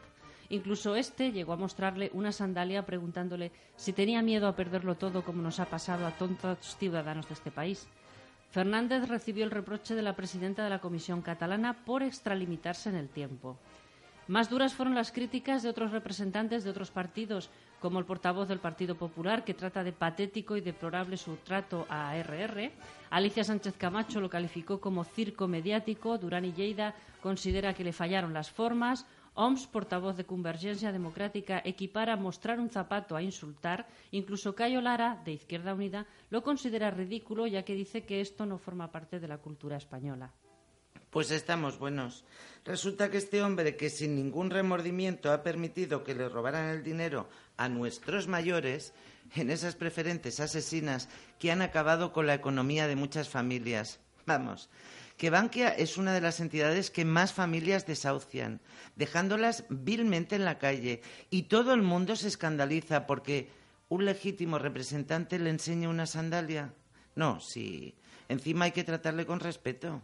Incluso 0.50 0.96
este 0.96 1.30
llegó 1.30 1.52
a 1.52 1.56
mostrarle 1.56 2.10
una 2.12 2.32
sandalia 2.32 2.84
preguntándole 2.84 3.52
si 3.76 3.92
tenía 3.92 4.20
miedo 4.20 4.48
a 4.48 4.56
perderlo 4.56 4.96
todo 4.96 5.22
como 5.22 5.42
nos 5.42 5.60
ha 5.60 5.66
pasado 5.66 6.06
a 6.06 6.10
tontos 6.10 6.76
ciudadanos 6.76 7.28
de 7.28 7.34
este 7.34 7.52
país. 7.52 7.88
Fernández 8.50 9.08
recibió 9.08 9.44
el 9.44 9.52
reproche 9.52 9.94
de 9.94 10.02
la 10.02 10.16
presidenta 10.16 10.64
de 10.64 10.70
la 10.70 10.80
Comisión 10.80 11.22
catalana 11.22 11.84
por 11.84 12.02
extralimitarse 12.02 12.88
en 12.88 12.96
el 12.96 13.08
tiempo. 13.08 13.56
Más 14.26 14.50
duras 14.50 14.74
fueron 14.74 14.94
las 14.94 15.12
críticas 15.12 15.62
de 15.62 15.68
otros 15.68 15.92
representantes 15.92 16.64
de 16.64 16.70
otros 16.70 16.90
partidos, 16.90 17.50
como 17.80 17.98
el 17.98 18.04
portavoz 18.04 18.48
del 18.48 18.58
Partido 18.58 18.96
Popular, 18.96 19.44
que 19.44 19.54
trata 19.54 19.82
de 19.82 19.92
patético 19.92 20.56
y 20.56 20.60
deplorable 20.60 21.16
su 21.16 21.36
trato 21.36 21.86
a 21.88 22.16
RR. 22.16 22.70
Alicia 23.10 23.42
Sánchez 23.42 23.76
Camacho 23.76 24.20
lo 24.20 24.28
calificó 24.28 24.80
como 24.80 25.04
circo 25.04 25.48
mediático. 25.48 26.18
Durán 26.18 26.44
y 26.44 26.52
Lleida 26.52 26.94
considera 27.22 27.74
que 27.74 27.84
le 27.84 27.92
fallaron 27.92 28.32
las 28.32 28.50
formas. 28.50 29.06
OMS, 29.34 29.66
portavoz 29.66 30.16
de 30.16 30.26
Convergencia 30.26 30.92
Democrática, 30.92 31.62
equipara 31.64 32.16
mostrar 32.16 32.60
un 32.60 32.70
zapato 32.70 33.16
a 33.16 33.22
insultar. 33.22 33.86
Incluso 34.10 34.54
Cayo 34.54 34.80
Lara, 34.80 35.20
de 35.24 35.32
Izquierda 35.32 35.74
Unida, 35.74 36.06
lo 36.30 36.42
considera 36.42 36.90
ridículo, 36.90 37.46
ya 37.46 37.64
que 37.64 37.74
dice 37.74 38.04
que 38.04 38.20
esto 38.20 38.46
no 38.46 38.58
forma 38.58 38.90
parte 38.90 39.20
de 39.20 39.28
la 39.28 39.38
cultura 39.38 39.76
española. 39.76 40.32
Pues 41.10 41.32
estamos 41.32 41.78
buenos. 41.78 42.24
Resulta 42.64 43.10
que 43.10 43.18
este 43.18 43.42
hombre 43.42 43.76
que 43.76 43.90
sin 43.90 44.14
ningún 44.14 44.50
remordimiento 44.50 45.32
ha 45.32 45.42
permitido 45.42 46.04
que 46.04 46.14
le 46.14 46.28
robaran 46.28 46.68
el 46.68 46.84
dinero 46.84 47.28
a 47.56 47.68
nuestros 47.68 48.28
mayores 48.28 48.94
en 49.34 49.50
esas 49.50 49.74
preferentes 49.74 50.38
asesinas 50.38 51.08
que 51.40 51.50
han 51.50 51.62
acabado 51.62 52.12
con 52.12 52.26
la 52.28 52.34
economía 52.34 52.86
de 52.86 52.94
muchas 52.94 53.28
familias. 53.28 53.98
Vamos, 54.24 54.70
que 55.20 55.28
Bankia 55.28 55.68
es 55.68 55.98
una 55.98 56.14
de 56.14 56.22
las 56.22 56.40
entidades 56.40 56.90
que 56.90 57.04
más 57.04 57.34
familias 57.34 57.86
desahucian, 57.86 58.62
dejándolas 58.96 59.66
vilmente 59.68 60.34
en 60.34 60.46
la 60.46 60.58
calle. 60.58 61.02
Y 61.28 61.42
todo 61.42 61.74
el 61.74 61.82
mundo 61.82 62.16
se 62.16 62.28
escandaliza 62.28 63.06
porque 63.06 63.50
un 63.90 64.06
legítimo 64.06 64.58
representante 64.58 65.38
le 65.38 65.50
enseña 65.50 65.90
una 65.90 66.06
sandalia. 66.06 66.72
No, 67.16 67.38
sí. 67.38 67.94
Encima 68.30 68.64
hay 68.64 68.72
que 68.72 68.82
tratarle 68.82 69.26
con 69.26 69.40
respeto 69.40 70.02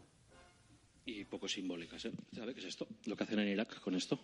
y 1.07 1.25
poco 1.25 1.49
simbólicas. 1.49 2.05
¿eh? 2.05 2.13
¿Sabe 2.35 2.53
qué 2.53 2.61
es 2.61 2.67
esto? 2.67 2.87
Lo 3.07 3.17
que 3.17 3.25
hacen 3.25 3.39
en 3.39 3.49
Irak 3.49 3.81
con 3.81 3.95
esto. 3.95 4.21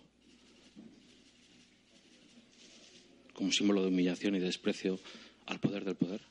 Como 3.33 3.51
símbolo 3.51 3.81
de 3.81 3.87
humillación 3.87 4.35
y 4.35 4.39
de 4.39 4.45
desprecio 4.45 4.99
al 5.47 5.59
poder 5.59 5.85
del 5.85 5.95
poder. 5.95 6.21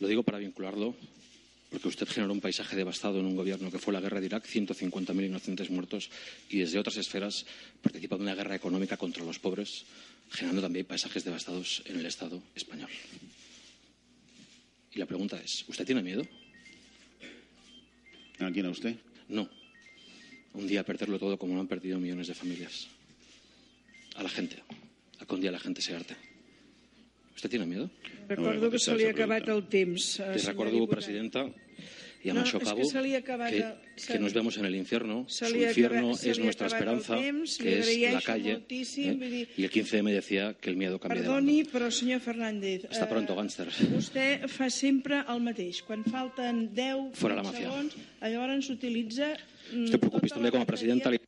Lo 0.00 0.08
digo 0.08 0.24
para 0.24 0.38
vincularlo, 0.38 0.96
porque 1.70 1.88
usted 1.88 2.06
generó 2.06 2.32
un 2.32 2.40
paisaje 2.40 2.76
devastado 2.76 3.18
en 3.18 3.26
un 3.26 3.36
gobierno 3.36 3.70
que 3.70 3.78
fue 3.78 3.92
la 3.92 4.00
guerra 4.00 4.20
de 4.20 4.26
Irak, 4.26 4.46
150.000 4.46 5.26
inocentes 5.26 5.70
muertos, 5.70 6.10
y 6.48 6.58
desde 6.58 6.78
otras 6.78 6.96
esferas 6.96 7.46
participa 7.82 8.16
de 8.16 8.22
una 8.22 8.34
guerra 8.34 8.54
económica 8.54 8.96
contra 8.96 9.24
los 9.24 9.38
pobres, 9.38 9.84
generando 10.30 10.62
también 10.62 10.86
paisajes 10.86 11.24
devastados 11.24 11.82
en 11.86 11.98
el 11.98 12.06
Estado 12.06 12.42
español. 12.54 12.90
Y 14.94 14.98
la 14.98 15.06
pregunta 15.06 15.40
es, 15.42 15.64
¿usted 15.68 15.84
tiene 15.84 16.02
miedo? 16.02 16.26
¿A 18.38 18.50
quién 18.50 18.66
a 18.66 18.70
usted? 18.70 18.96
No. 19.28 19.48
Un 20.52 20.66
día 20.68 20.84
perderlo 20.84 21.18
todo 21.18 21.38
como 21.38 21.54
lo 21.54 21.60
han 21.60 21.66
perdido 21.66 21.98
millones 21.98 22.28
de 22.28 22.34
familias. 22.34 22.86
A 24.14 24.22
la 24.22 24.28
gente. 24.28 24.62
A 25.18 25.26
que 25.26 25.34
un 25.34 25.40
día 25.40 25.50
la 25.50 25.58
gente 25.58 25.82
se 25.82 25.96
arte. 25.96 26.14
¿Usted 27.34 27.50
tiene 27.50 27.66
miedo? 27.66 27.90
Recordo 28.28 28.70
que 28.70 28.78
se 28.78 28.94
li 28.96 29.04
ha 29.04 29.10
acabat 29.10 29.48
el 29.48 29.66
temps. 29.68 30.20
Eh, 30.20 30.32
Les 30.34 30.44
recuerdo, 30.46 30.86
presidenta, 30.88 31.46
y 32.24 32.30
a 32.30 32.32
no, 32.32 32.40
això 32.40 32.56
acabo, 32.56 32.80
és 32.80 32.88
que, 32.88 32.92
se 32.96 33.02
li 33.04 33.14
ha 33.14 33.18
acabat, 33.18 33.52
que, 33.52 34.12
que 34.14 34.18
nos 34.18 34.32
vemos 34.32 34.56
en 34.56 34.64
el 34.64 34.74
infierno. 34.76 35.26
Se 35.28 35.44
Su 35.46 35.52
li 35.54 35.64
ha 35.64 35.68
infierno 35.68 36.12
acabat- 36.14 36.16
se 36.22 36.30
es 36.30 36.36
li 36.38 36.42
ha 36.42 36.44
nuestra 36.46 36.66
acabat 36.68 36.88
el 36.88 36.98
esperanza, 37.00 37.22
temps, 37.26 37.58
li 37.58 37.64
que 37.64 37.78
es 37.80 37.86
la 37.86 37.92
agraeixo 37.92 38.26
calle. 38.26 38.52
moltíssim, 38.54 39.10
¿eh? 39.10 39.16
vull 39.18 39.30
dir- 39.30 39.48
Y 39.58 39.64
el 39.64 39.70
15M 39.70 40.10
decía 40.12 40.54
que 40.58 40.70
el 40.70 40.76
miedo 40.76 40.98
cambia 40.98 41.20
de 41.20 41.28
bando. 41.28 41.34
Perdoni, 41.44 41.64
però 41.64 41.90
senyor 41.90 42.20
Fernández, 42.20 42.86
Hasta 42.88 43.04
eh, 43.04 43.08
pronto, 43.08 43.34
gánster. 43.36 43.68
vostè 43.92 44.48
fa 44.48 44.70
sempre 44.70 45.22
el 45.28 45.40
mateix. 45.42 45.82
Quan 45.82 46.02
falten 46.04 46.72
10 46.72 47.12
Fora 47.12 47.34
la 47.34 47.42
20 47.42 47.52
màfia. 47.52 47.68
segons, 47.68 47.96
llavors 48.22 48.64
s'utilitza... 48.66 49.36
mm, 49.74 49.84
No 49.84 49.90
te 49.90 49.98
preocupes, 49.98 50.30
tota 50.30 50.34
també 50.40 50.48
la 50.48 50.52
com 50.52 50.62
a 50.62 50.66
presidenta 50.66 51.10
li 51.10 51.18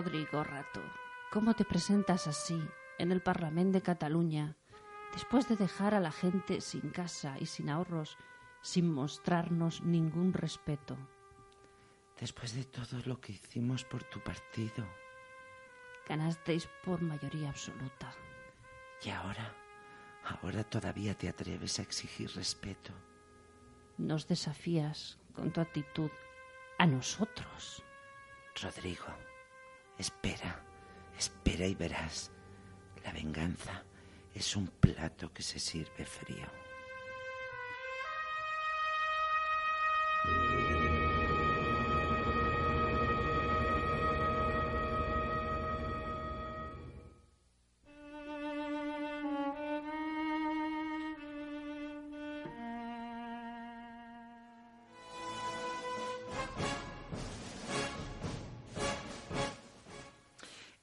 Rodrigo 0.00 0.42
Rato, 0.42 0.80
¿cómo 1.30 1.52
te 1.52 1.66
presentas 1.66 2.26
así 2.26 2.58
en 2.98 3.12
el 3.12 3.20
Parlamento 3.20 3.72
de 3.72 3.82
Cataluña 3.82 4.56
después 5.12 5.46
de 5.46 5.56
dejar 5.56 5.94
a 5.94 6.00
la 6.00 6.10
gente 6.10 6.62
sin 6.62 6.88
casa 6.88 7.36
y 7.38 7.44
sin 7.44 7.68
ahorros, 7.68 8.16
sin 8.62 8.90
mostrarnos 8.90 9.82
ningún 9.82 10.32
respeto? 10.32 10.96
Después 12.18 12.54
de 12.54 12.64
todo 12.64 13.02
lo 13.04 13.20
que 13.20 13.32
hicimos 13.32 13.84
por 13.84 14.02
tu 14.04 14.20
partido. 14.20 14.88
Ganasteis 16.08 16.66
por 16.82 17.02
mayoría 17.02 17.50
absoluta. 17.50 18.10
Y 19.04 19.10
ahora, 19.10 19.54
ahora 20.24 20.64
todavía 20.64 21.12
te 21.12 21.28
atreves 21.28 21.78
a 21.78 21.82
exigir 21.82 22.30
respeto. 22.34 22.94
Nos 23.98 24.26
desafías 24.26 25.18
con 25.34 25.52
tu 25.52 25.60
actitud 25.60 26.10
a 26.78 26.86
nosotros. 26.86 27.84
Rodrigo, 28.62 29.04
espera, 30.00 30.62
espera 31.18 31.66
y 31.66 31.74
verás. 31.74 32.30
La 33.04 33.12
venganza 33.12 33.84
es 34.34 34.56
un 34.56 34.66
plato 34.66 35.32
que 35.32 35.42
se 35.42 35.58
sirve 35.58 36.04
frío. 36.04 36.46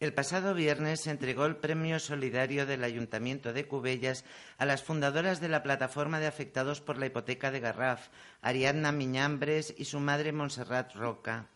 El 0.07 0.13
pasado 0.13 0.53
viernes 0.53 1.01
se 1.01 1.11
entregó 1.11 1.45
el 1.45 1.57
premio 1.57 1.99
solidario 1.99 2.65
del 2.65 2.85
Ayuntamiento 2.85 3.51
de 3.51 3.67
Cubellas 3.67 4.23
a 4.57 4.65
las 4.65 4.81
fundadoras 4.81 5.41
de 5.41 5.49
la 5.49 5.63
plataforma 5.63 6.21
de 6.21 6.27
afectados 6.27 6.79
por 6.79 6.97
la 6.97 7.07
hipoteca 7.07 7.51
de 7.51 7.59
Garraf, 7.59 8.07
Ariadna 8.41 8.93
Miñambres 8.93 9.75
y 9.77 9.83
su 9.83 9.99
madre 9.99 10.31
Montserrat 10.31 10.95
Roca. 10.95 11.49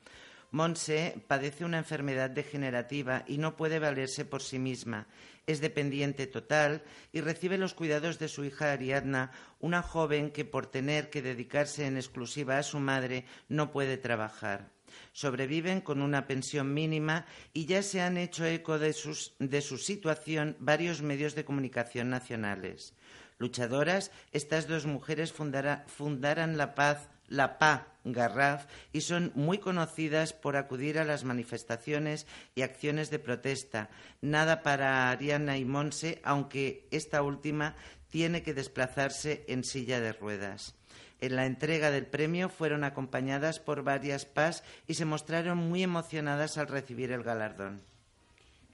Monse 0.51 1.15
padece 1.27 1.63
una 1.63 1.77
enfermedad 1.77 2.29
degenerativa 2.29 3.23
y 3.27 3.37
no 3.37 3.55
puede 3.55 3.79
valerse 3.79 4.25
por 4.25 4.41
sí 4.41 4.59
misma. 4.59 5.07
Es 5.47 5.61
dependiente 5.61 6.27
total 6.27 6.83
y 7.13 7.21
recibe 7.21 7.57
los 7.57 7.73
cuidados 7.73 8.19
de 8.19 8.27
su 8.27 8.43
hija 8.43 8.71
Ariadna, 8.73 9.31
una 9.59 9.81
joven 9.81 10.29
que 10.31 10.43
por 10.45 10.67
tener 10.67 11.09
que 11.09 11.21
dedicarse 11.21 11.85
en 11.87 11.95
exclusiva 11.97 12.57
a 12.57 12.63
su 12.63 12.79
madre 12.79 13.25
no 13.47 13.71
puede 13.71 13.97
trabajar. 13.97 14.69
Sobreviven 15.13 15.79
con 15.79 16.01
una 16.01 16.27
pensión 16.27 16.73
mínima 16.73 17.25
y 17.53 17.65
ya 17.65 17.81
se 17.81 18.01
han 18.01 18.17
hecho 18.17 18.45
eco 18.45 18.77
de, 18.77 18.91
sus- 18.91 19.33
de 19.39 19.61
su 19.61 19.77
situación 19.77 20.57
varios 20.59 21.01
medios 21.01 21.33
de 21.33 21.45
comunicación 21.45 22.09
nacionales. 22.09 22.93
Luchadoras, 23.37 24.11
estas 24.33 24.67
dos 24.67 24.85
mujeres 24.85 25.31
fundaran 25.33 26.57
la 26.57 26.75
paz, 26.75 27.09
la 27.31 27.57
PA 27.57 27.87
Garraf 28.03 28.65
y 28.93 29.01
son 29.01 29.31
muy 29.35 29.57
conocidas 29.57 30.33
por 30.33 30.55
acudir 30.55 30.99
a 30.99 31.05
las 31.05 31.23
manifestaciones 31.23 32.27
y 32.55 32.61
acciones 32.61 33.09
de 33.09 33.19
protesta. 33.19 33.89
Nada 34.21 34.61
para 34.61 35.09
Ariana 35.09 35.57
y 35.57 35.65
Monse, 35.65 36.21
aunque 36.23 36.87
esta 36.91 37.21
última 37.21 37.75
tiene 38.09 38.43
que 38.43 38.53
desplazarse 38.53 39.45
en 39.47 39.63
silla 39.63 39.99
de 40.01 40.13
ruedas. 40.13 40.75
En 41.21 41.35
la 41.35 41.45
entrega 41.45 41.91
del 41.91 42.07
premio 42.07 42.49
fueron 42.49 42.83
acompañadas 42.83 43.59
por 43.59 43.83
varias 43.83 44.25
PAS 44.25 44.63
y 44.87 44.95
se 44.95 45.05
mostraron 45.05 45.57
muy 45.57 45.83
emocionadas 45.83 46.57
al 46.57 46.67
recibir 46.67 47.11
el 47.11 47.23
galardón. 47.23 47.81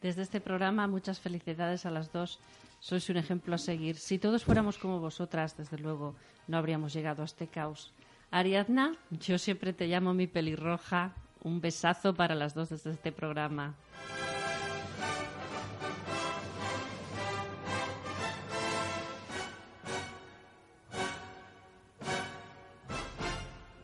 Desde 0.02 0.22
este 0.22 0.40
programa, 0.42 0.88
muchas 0.88 1.20
felicidades 1.20 1.86
a 1.86 1.92
las 1.92 2.12
dos. 2.12 2.40
Sois 2.80 3.10
un 3.10 3.18
ejemplo 3.18 3.56
a 3.56 3.58
seguir. 3.58 3.98
Si 3.98 4.18
todos 4.18 4.46
fuéramos 4.46 4.78
como 4.78 5.00
vosotras, 5.00 5.58
desde 5.58 5.78
luego, 5.78 6.16
no 6.48 6.58
habríamos 6.58 6.94
llegado 6.94 7.22
a 7.22 7.26
este 7.26 7.48
caos. 7.48 7.92
Ariadna, 8.32 8.96
yo 9.10 9.38
siempre 9.38 9.74
te 9.74 9.88
llamo 9.88 10.14
mi 10.14 10.28
pelirroja. 10.28 11.14
Un 11.44 11.62
besazo 11.62 12.14
para 12.14 12.36
las 12.36 12.54
dos 12.54 12.70
desde 12.70 12.92
este 12.92 13.12
programa. 13.12 13.76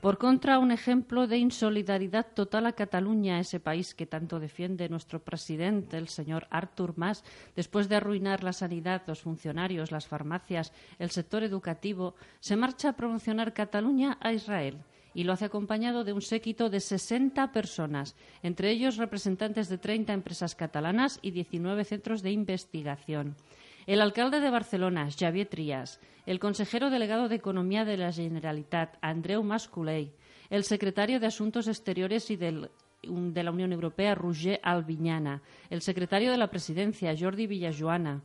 Por 0.03 0.17
contra, 0.17 0.59
un 0.59 0.73
ejemplo 0.73 1.27
de 1.27 1.37
insolidaridad 1.37 2.27
total 2.35 2.65
a 2.65 2.73
Cataluña, 2.73 3.39
ese 3.39 3.61
país 3.61 3.95
que 3.95 4.05
tanto 4.05 4.41
defiende 4.41 4.89
nuestro 4.89 5.23
presidente, 5.23 5.95
el 5.95 6.09
señor 6.09 6.45
Artur 6.49 6.95
Mas, 6.97 7.23
después 7.55 7.87
de 7.87 7.95
arruinar 7.95 8.43
la 8.43 8.51
sanidad, 8.51 9.03
los 9.07 9.21
funcionarios, 9.21 9.93
las 9.93 10.05
farmacias, 10.05 10.73
el 10.99 11.09
sector 11.09 11.41
educativo, 11.41 12.15
se 12.41 12.57
marcha 12.57 12.89
a 12.89 12.97
promocionar 12.97 13.53
Cataluña 13.53 14.17
a 14.19 14.33
Israel 14.33 14.83
y 15.13 15.23
lo 15.23 15.31
hace 15.31 15.45
acompañado 15.45 16.03
de 16.03 16.11
un 16.11 16.21
séquito 16.21 16.69
de 16.69 16.81
60 16.81 17.53
personas, 17.53 18.17
entre 18.41 18.71
ellos 18.71 18.97
representantes 18.97 19.69
de 19.69 19.77
30 19.77 20.11
empresas 20.11 20.53
catalanas 20.53 21.17
y 21.21 21.31
19 21.31 21.85
centros 21.85 22.21
de 22.21 22.31
investigación. 22.31 23.37
El 23.85 24.01
alcalde 24.01 24.39
de 24.39 24.49
Barcelona, 24.49 25.09
Xavier 25.11 25.47
Trias, 25.47 25.99
el 26.25 26.39
consejero 26.39 26.89
delegado 26.89 27.27
de 27.27 27.35
Economía 27.35 27.83
de 27.83 27.97
la 27.97 28.13
Generalitat, 28.13 28.97
Andreu 29.01 29.43
Masculey, 29.43 30.13
el 30.49 30.63
secretario 30.63 31.19
de 31.19 31.27
Asuntos 31.27 31.67
Exteriores 31.67 32.31
y 32.31 32.37
de 32.37 33.43
la 33.43 33.51
Unión 33.51 33.73
Europea, 33.73 34.15
Roger 34.15 34.61
Albiñana, 34.63 35.41
el 35.69 35.81
secretario 35.81 36.31
de 36.31 36.37
la 36.37 36.49
Presidencia, 36.49 37.13
Jordi 37.19 37.45
Villajoana, 37.45 38.21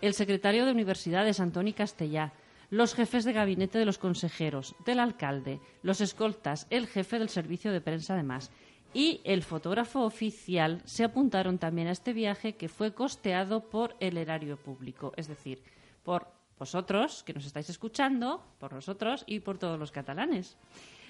el 0.00 0.14
secretario 0.14 0.64
de 0.64 0.72
Universidades, 0.72 1.40
Antoni 1.40 1.72
Castellá, 1.72 2.32
los 2.70 2.94
jefes 2.94 3.24
de 3.24 3.32
gabinete 3.32 3.78
de 3.78 3.84
los 3.84 3.98
consejeros, 3.98 4.76
del 4.86 5.00
alcalde, 5.00 5.60
los 5.82 6.00
escoltas, 6.00 6.68
el 6.70 6.86
jefe 6.86 7.18
del 7.18 7.28
servicio 7.28 7.72
de 7.72 7.80
prensa 7.80 8.14
además 8.14 8.52
y 8.94 9.20
el 9.24 9.42
fotógrafo 9.42 10.02
oficial 10.02 10.82
se 10.84 11.04
apuntaron 11.04 11.58
también 11.58 11.88
a 11.88 11.92
este 11.92 12.12
viaje 12.12 12.56
que 12.56 12.68
fue 12.68 12.94
costeado 12.94 13.68
por 13.68 13.96
el 14.00 14.18
erario 14.18 14.56
público, 14.56 15.12
es 15.16 15.28
decir, 15.28 15.62
por 16.02 16.26
vosotros 16.58 17.22
que 17.24 17.34
nos 17.34 17.46
estáis 17.46 17.70
escuchando, 17.70 18.44
por 18.58 18.72
nosotros 18.72 19.24
y 19.26 19.40
por 19.40 19.58
todos 19.58 19.78
los 19.78 19.92
catalanes. 19.92 20.56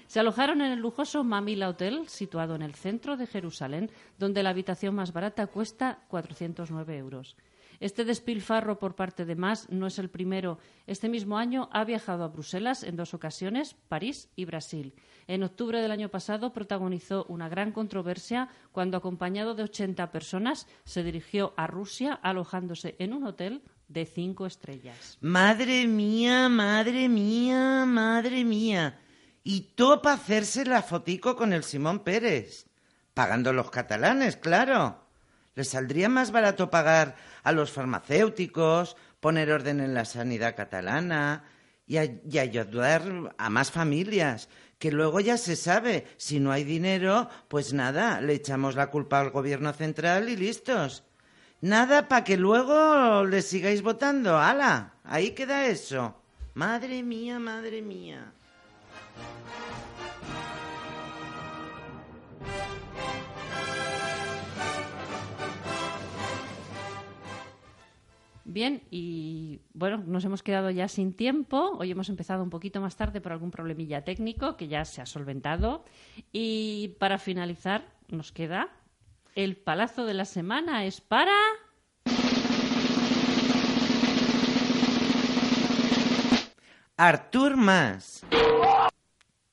Se 0.07 0.19
alojaron 0.19 0.61
en 0.61 0.71
el 0.71 0.79
lujoso 0.79 1.23
Mamila 1.23 1.69
Hotel, 1.69 2.07
situado 2.07 2.55
en 2.55 2.61
el 2.61 2.75
centro 2.75 3.17
de 3.17 3.27
Jerusalén, 3.27 3.89
donde 4.17 4.43
la 4.43 4.49
habitación 4.49 4.95
más 4.95 5.13
barata 5.13 5.47
cuesta 5.47 5.99
409 6.09 6.97
euros. 6.97 7.35
Este 7.83 8.05
despilfarro 8.05 8.79
por 8.79 8.95
parte 8.95 9.25
de 9.25 9.35
Mas 9.35 9.69
no 9.69 9.87
es 9.87 9.99
el 9.99 10.09
primero. 10.09 10.57
Este 10.87 11.09
mismo 11.09 11.37
año 11.37 11.67
ha 11.73 11.83
viajado 11.83 12.23
a 12.23 12.29
Bruselas 12.29 12.81
en 12.81 12.95
dos 12.95 13.13
ocasiones, 13.13 13.75
París 13.89 14.29
y 14.37 14.45
Brasil. 14.45 14.93
En 15.27 15.43
octubre 15.43 15.81
del 15.81 15.91
año 15.91 16.07
pasado 16.07 16.53
protagonizó 16.53 17.25
una 17.27 17.49
gran 17.49 17.73
controversia 17.73 18.47
cuando, 18.71 18.95
acompañado 18.95 19.53
de 19.53 19.63
80 19.63 20.13
personas, 20.13 20.65
se 20.85 21.03
dirigió 21.03 21.53
a 21.57 21.67
Rusia 21.67 22.13
alojándose 22.13 22.95
en 22.99 23.11
un 23.11 23.25
hotel 23.25 23.63
de 23.89 24.05
cinco 24.05 24.45
estrellas. 24.45 25.17
Madre 25.19 25.85
mía, 25.85 26.47
madre 26.47 27.09
mía, 27.09 27.83
madre 27.85 28.45
mía. 28.45 28.97
Y 29.43 29.73
todo 29.75 30.01
para 30.01 30.15
hacerse 30.15 30.63
la 30.63 30.83
fotico 30.83 31.35
con 31.35 31.51
el 31.51 31.65
Simón 31.65 31.99
Pérez. 31.99 32.65
Pagando 33.13 33.51
los 33.51 33.69
catalanes, 33.69 34.37
claro. 34.37 35.02
Les 35.55 35.69
saldría 35.69 36.09
más 36.09 36.31
barato 36.31 36.69
pagar 36.69 37.15
a 37.43 37.51
los 37.51 37.71
farmacéuticos, 37.71 38.97
poner 39.19 39.51
orden 39.51 39.79
en 39.79 39.93
la 39.93 40.05
sanidad 40.05 40.55
catalana 40.55 41.43
y, 41.85 41.97
y, 41.97 42.39
ayudar 42.39 43.33
a 43.37 43.49
más 43.49 43.71
familias. 43.71 44.49
Que 44.79 44.91
luego 44.91 45.19
ya 45.19 45.37
se 45.37 45.55
sabe, 45.55 46.05
si 46.17 46.39
no 46.39 46.51
hay 46.51 46.63
dinero, 46.63 47.29
pues 47.47 47.73
nada, 47.73 48.19
le 48.19 48.33
echamos 48.33 48.75
la 48.75 48.87
culpa 48.87 49.19
al 49.19 49.29
gobierno 49.29 49.71
central 49.73 50.27
y 50.27 50.35
listos. 50.35 51.03
Nada 51.61 52.09
para 52.09 52.25
que 52.25 52.35
luego 52.35 53.23
le 53.23 53.41
sigáis 53.41 53.81
votando. 53.81 54.37
¡Hala! 54.37 54.95
Ahí 55.05 55.31
queda 55.31 55.67
eso. 55.67 56.13
Madre 56.55 57.01
mía, 57.03 57.39
madre 57.39 57.81
mía. 57.81 58.33
Bien, 68.45 68.83
y 68.91 69.61
bueno, 69.73 70.03
nos 70.05 70.25
hemos 70.25 70.43
quedado 70.43 70.69
ya 70.69 70.89
sin 70.89 71.13
tiempo. 71.13 71.77
Hoy 71.79 71.91
hemos 71.91 72.09
empezado 72.09 72.43
un 72.43 72.49
poquito 72.49 72.81
más 72.81 72.97
tarde 72.97 73.21
por 73.21 73.31
algún 73.31 73.51
problemilla 73.51 74.03
técnico 74.03 74.57
que 74.57 74.67
ya 74.67 74.83
se 74.83 75.01
ha 75.01 75.05
solventado. 75.05 75.85
Y 76.33 76.95
para 76.99 77.17
finalizar, 77.19 77.87
nos 78.09 78.33
queda 78.33 78.69
el 79.35 79.55
palazo 79.55 80.05
de 80.05 80.13
la 80.13 80.25
semana. 80.25 80.83
Es 80.83 80.99
para. 80.99 81.33
Artur 86.97 87.55
Mas. 87.55 88.25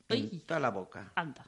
En 0.08 0.40
toda 0.40 0.58
la 0.58 0.70
boca. 0.70 1.12
Anda. 1.14 1.46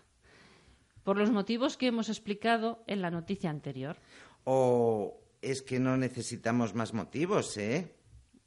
Por 1.02 1.18
los 1.18 1.32
motivos 1.32 1.76
que 1.76 1.88
hemos 1.88 2.08
explicado 2.08 2.84
en 2.86 3.02
la 3.02 3.10
noticia 3.10 3.50
anterior. 3.50 3.96
O 4.44 5.21
es 5.42 5.60
que 5.60 5.80
no 5.80 5.96
necesitamos 5.96 6.74
más 6.74 6.94
motivos, 6.94 7.56
¿eh? 7.58 7.94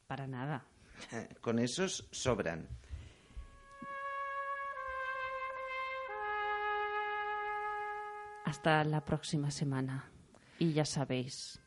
Para 0.07 0.25
nada. 0.27 0.65
Con 1.41 1.59
esos 1.59 2.07
sobran. 2.11 2.67
Hasta 8.45 8.83
la 8.85 9.03
próxima 9.03 9.51
semana. 9.51 10.09
Y 10.57 10.71
ya 10.71 10.85
sabéis. 10.85 11.61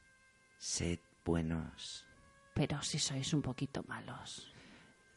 Sed 0.57 1.01
buenos. 1.25 2.07
Pero 2.55 2.81
si 2.83 2.99
sois 2.99 3.35
un 3.35 3.43
poquito 3.43 3.85
malos. 3.87 4.51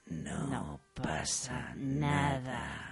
No, 0.08 0.82
pasa 0.94 1.74
nada. 1.78 2.91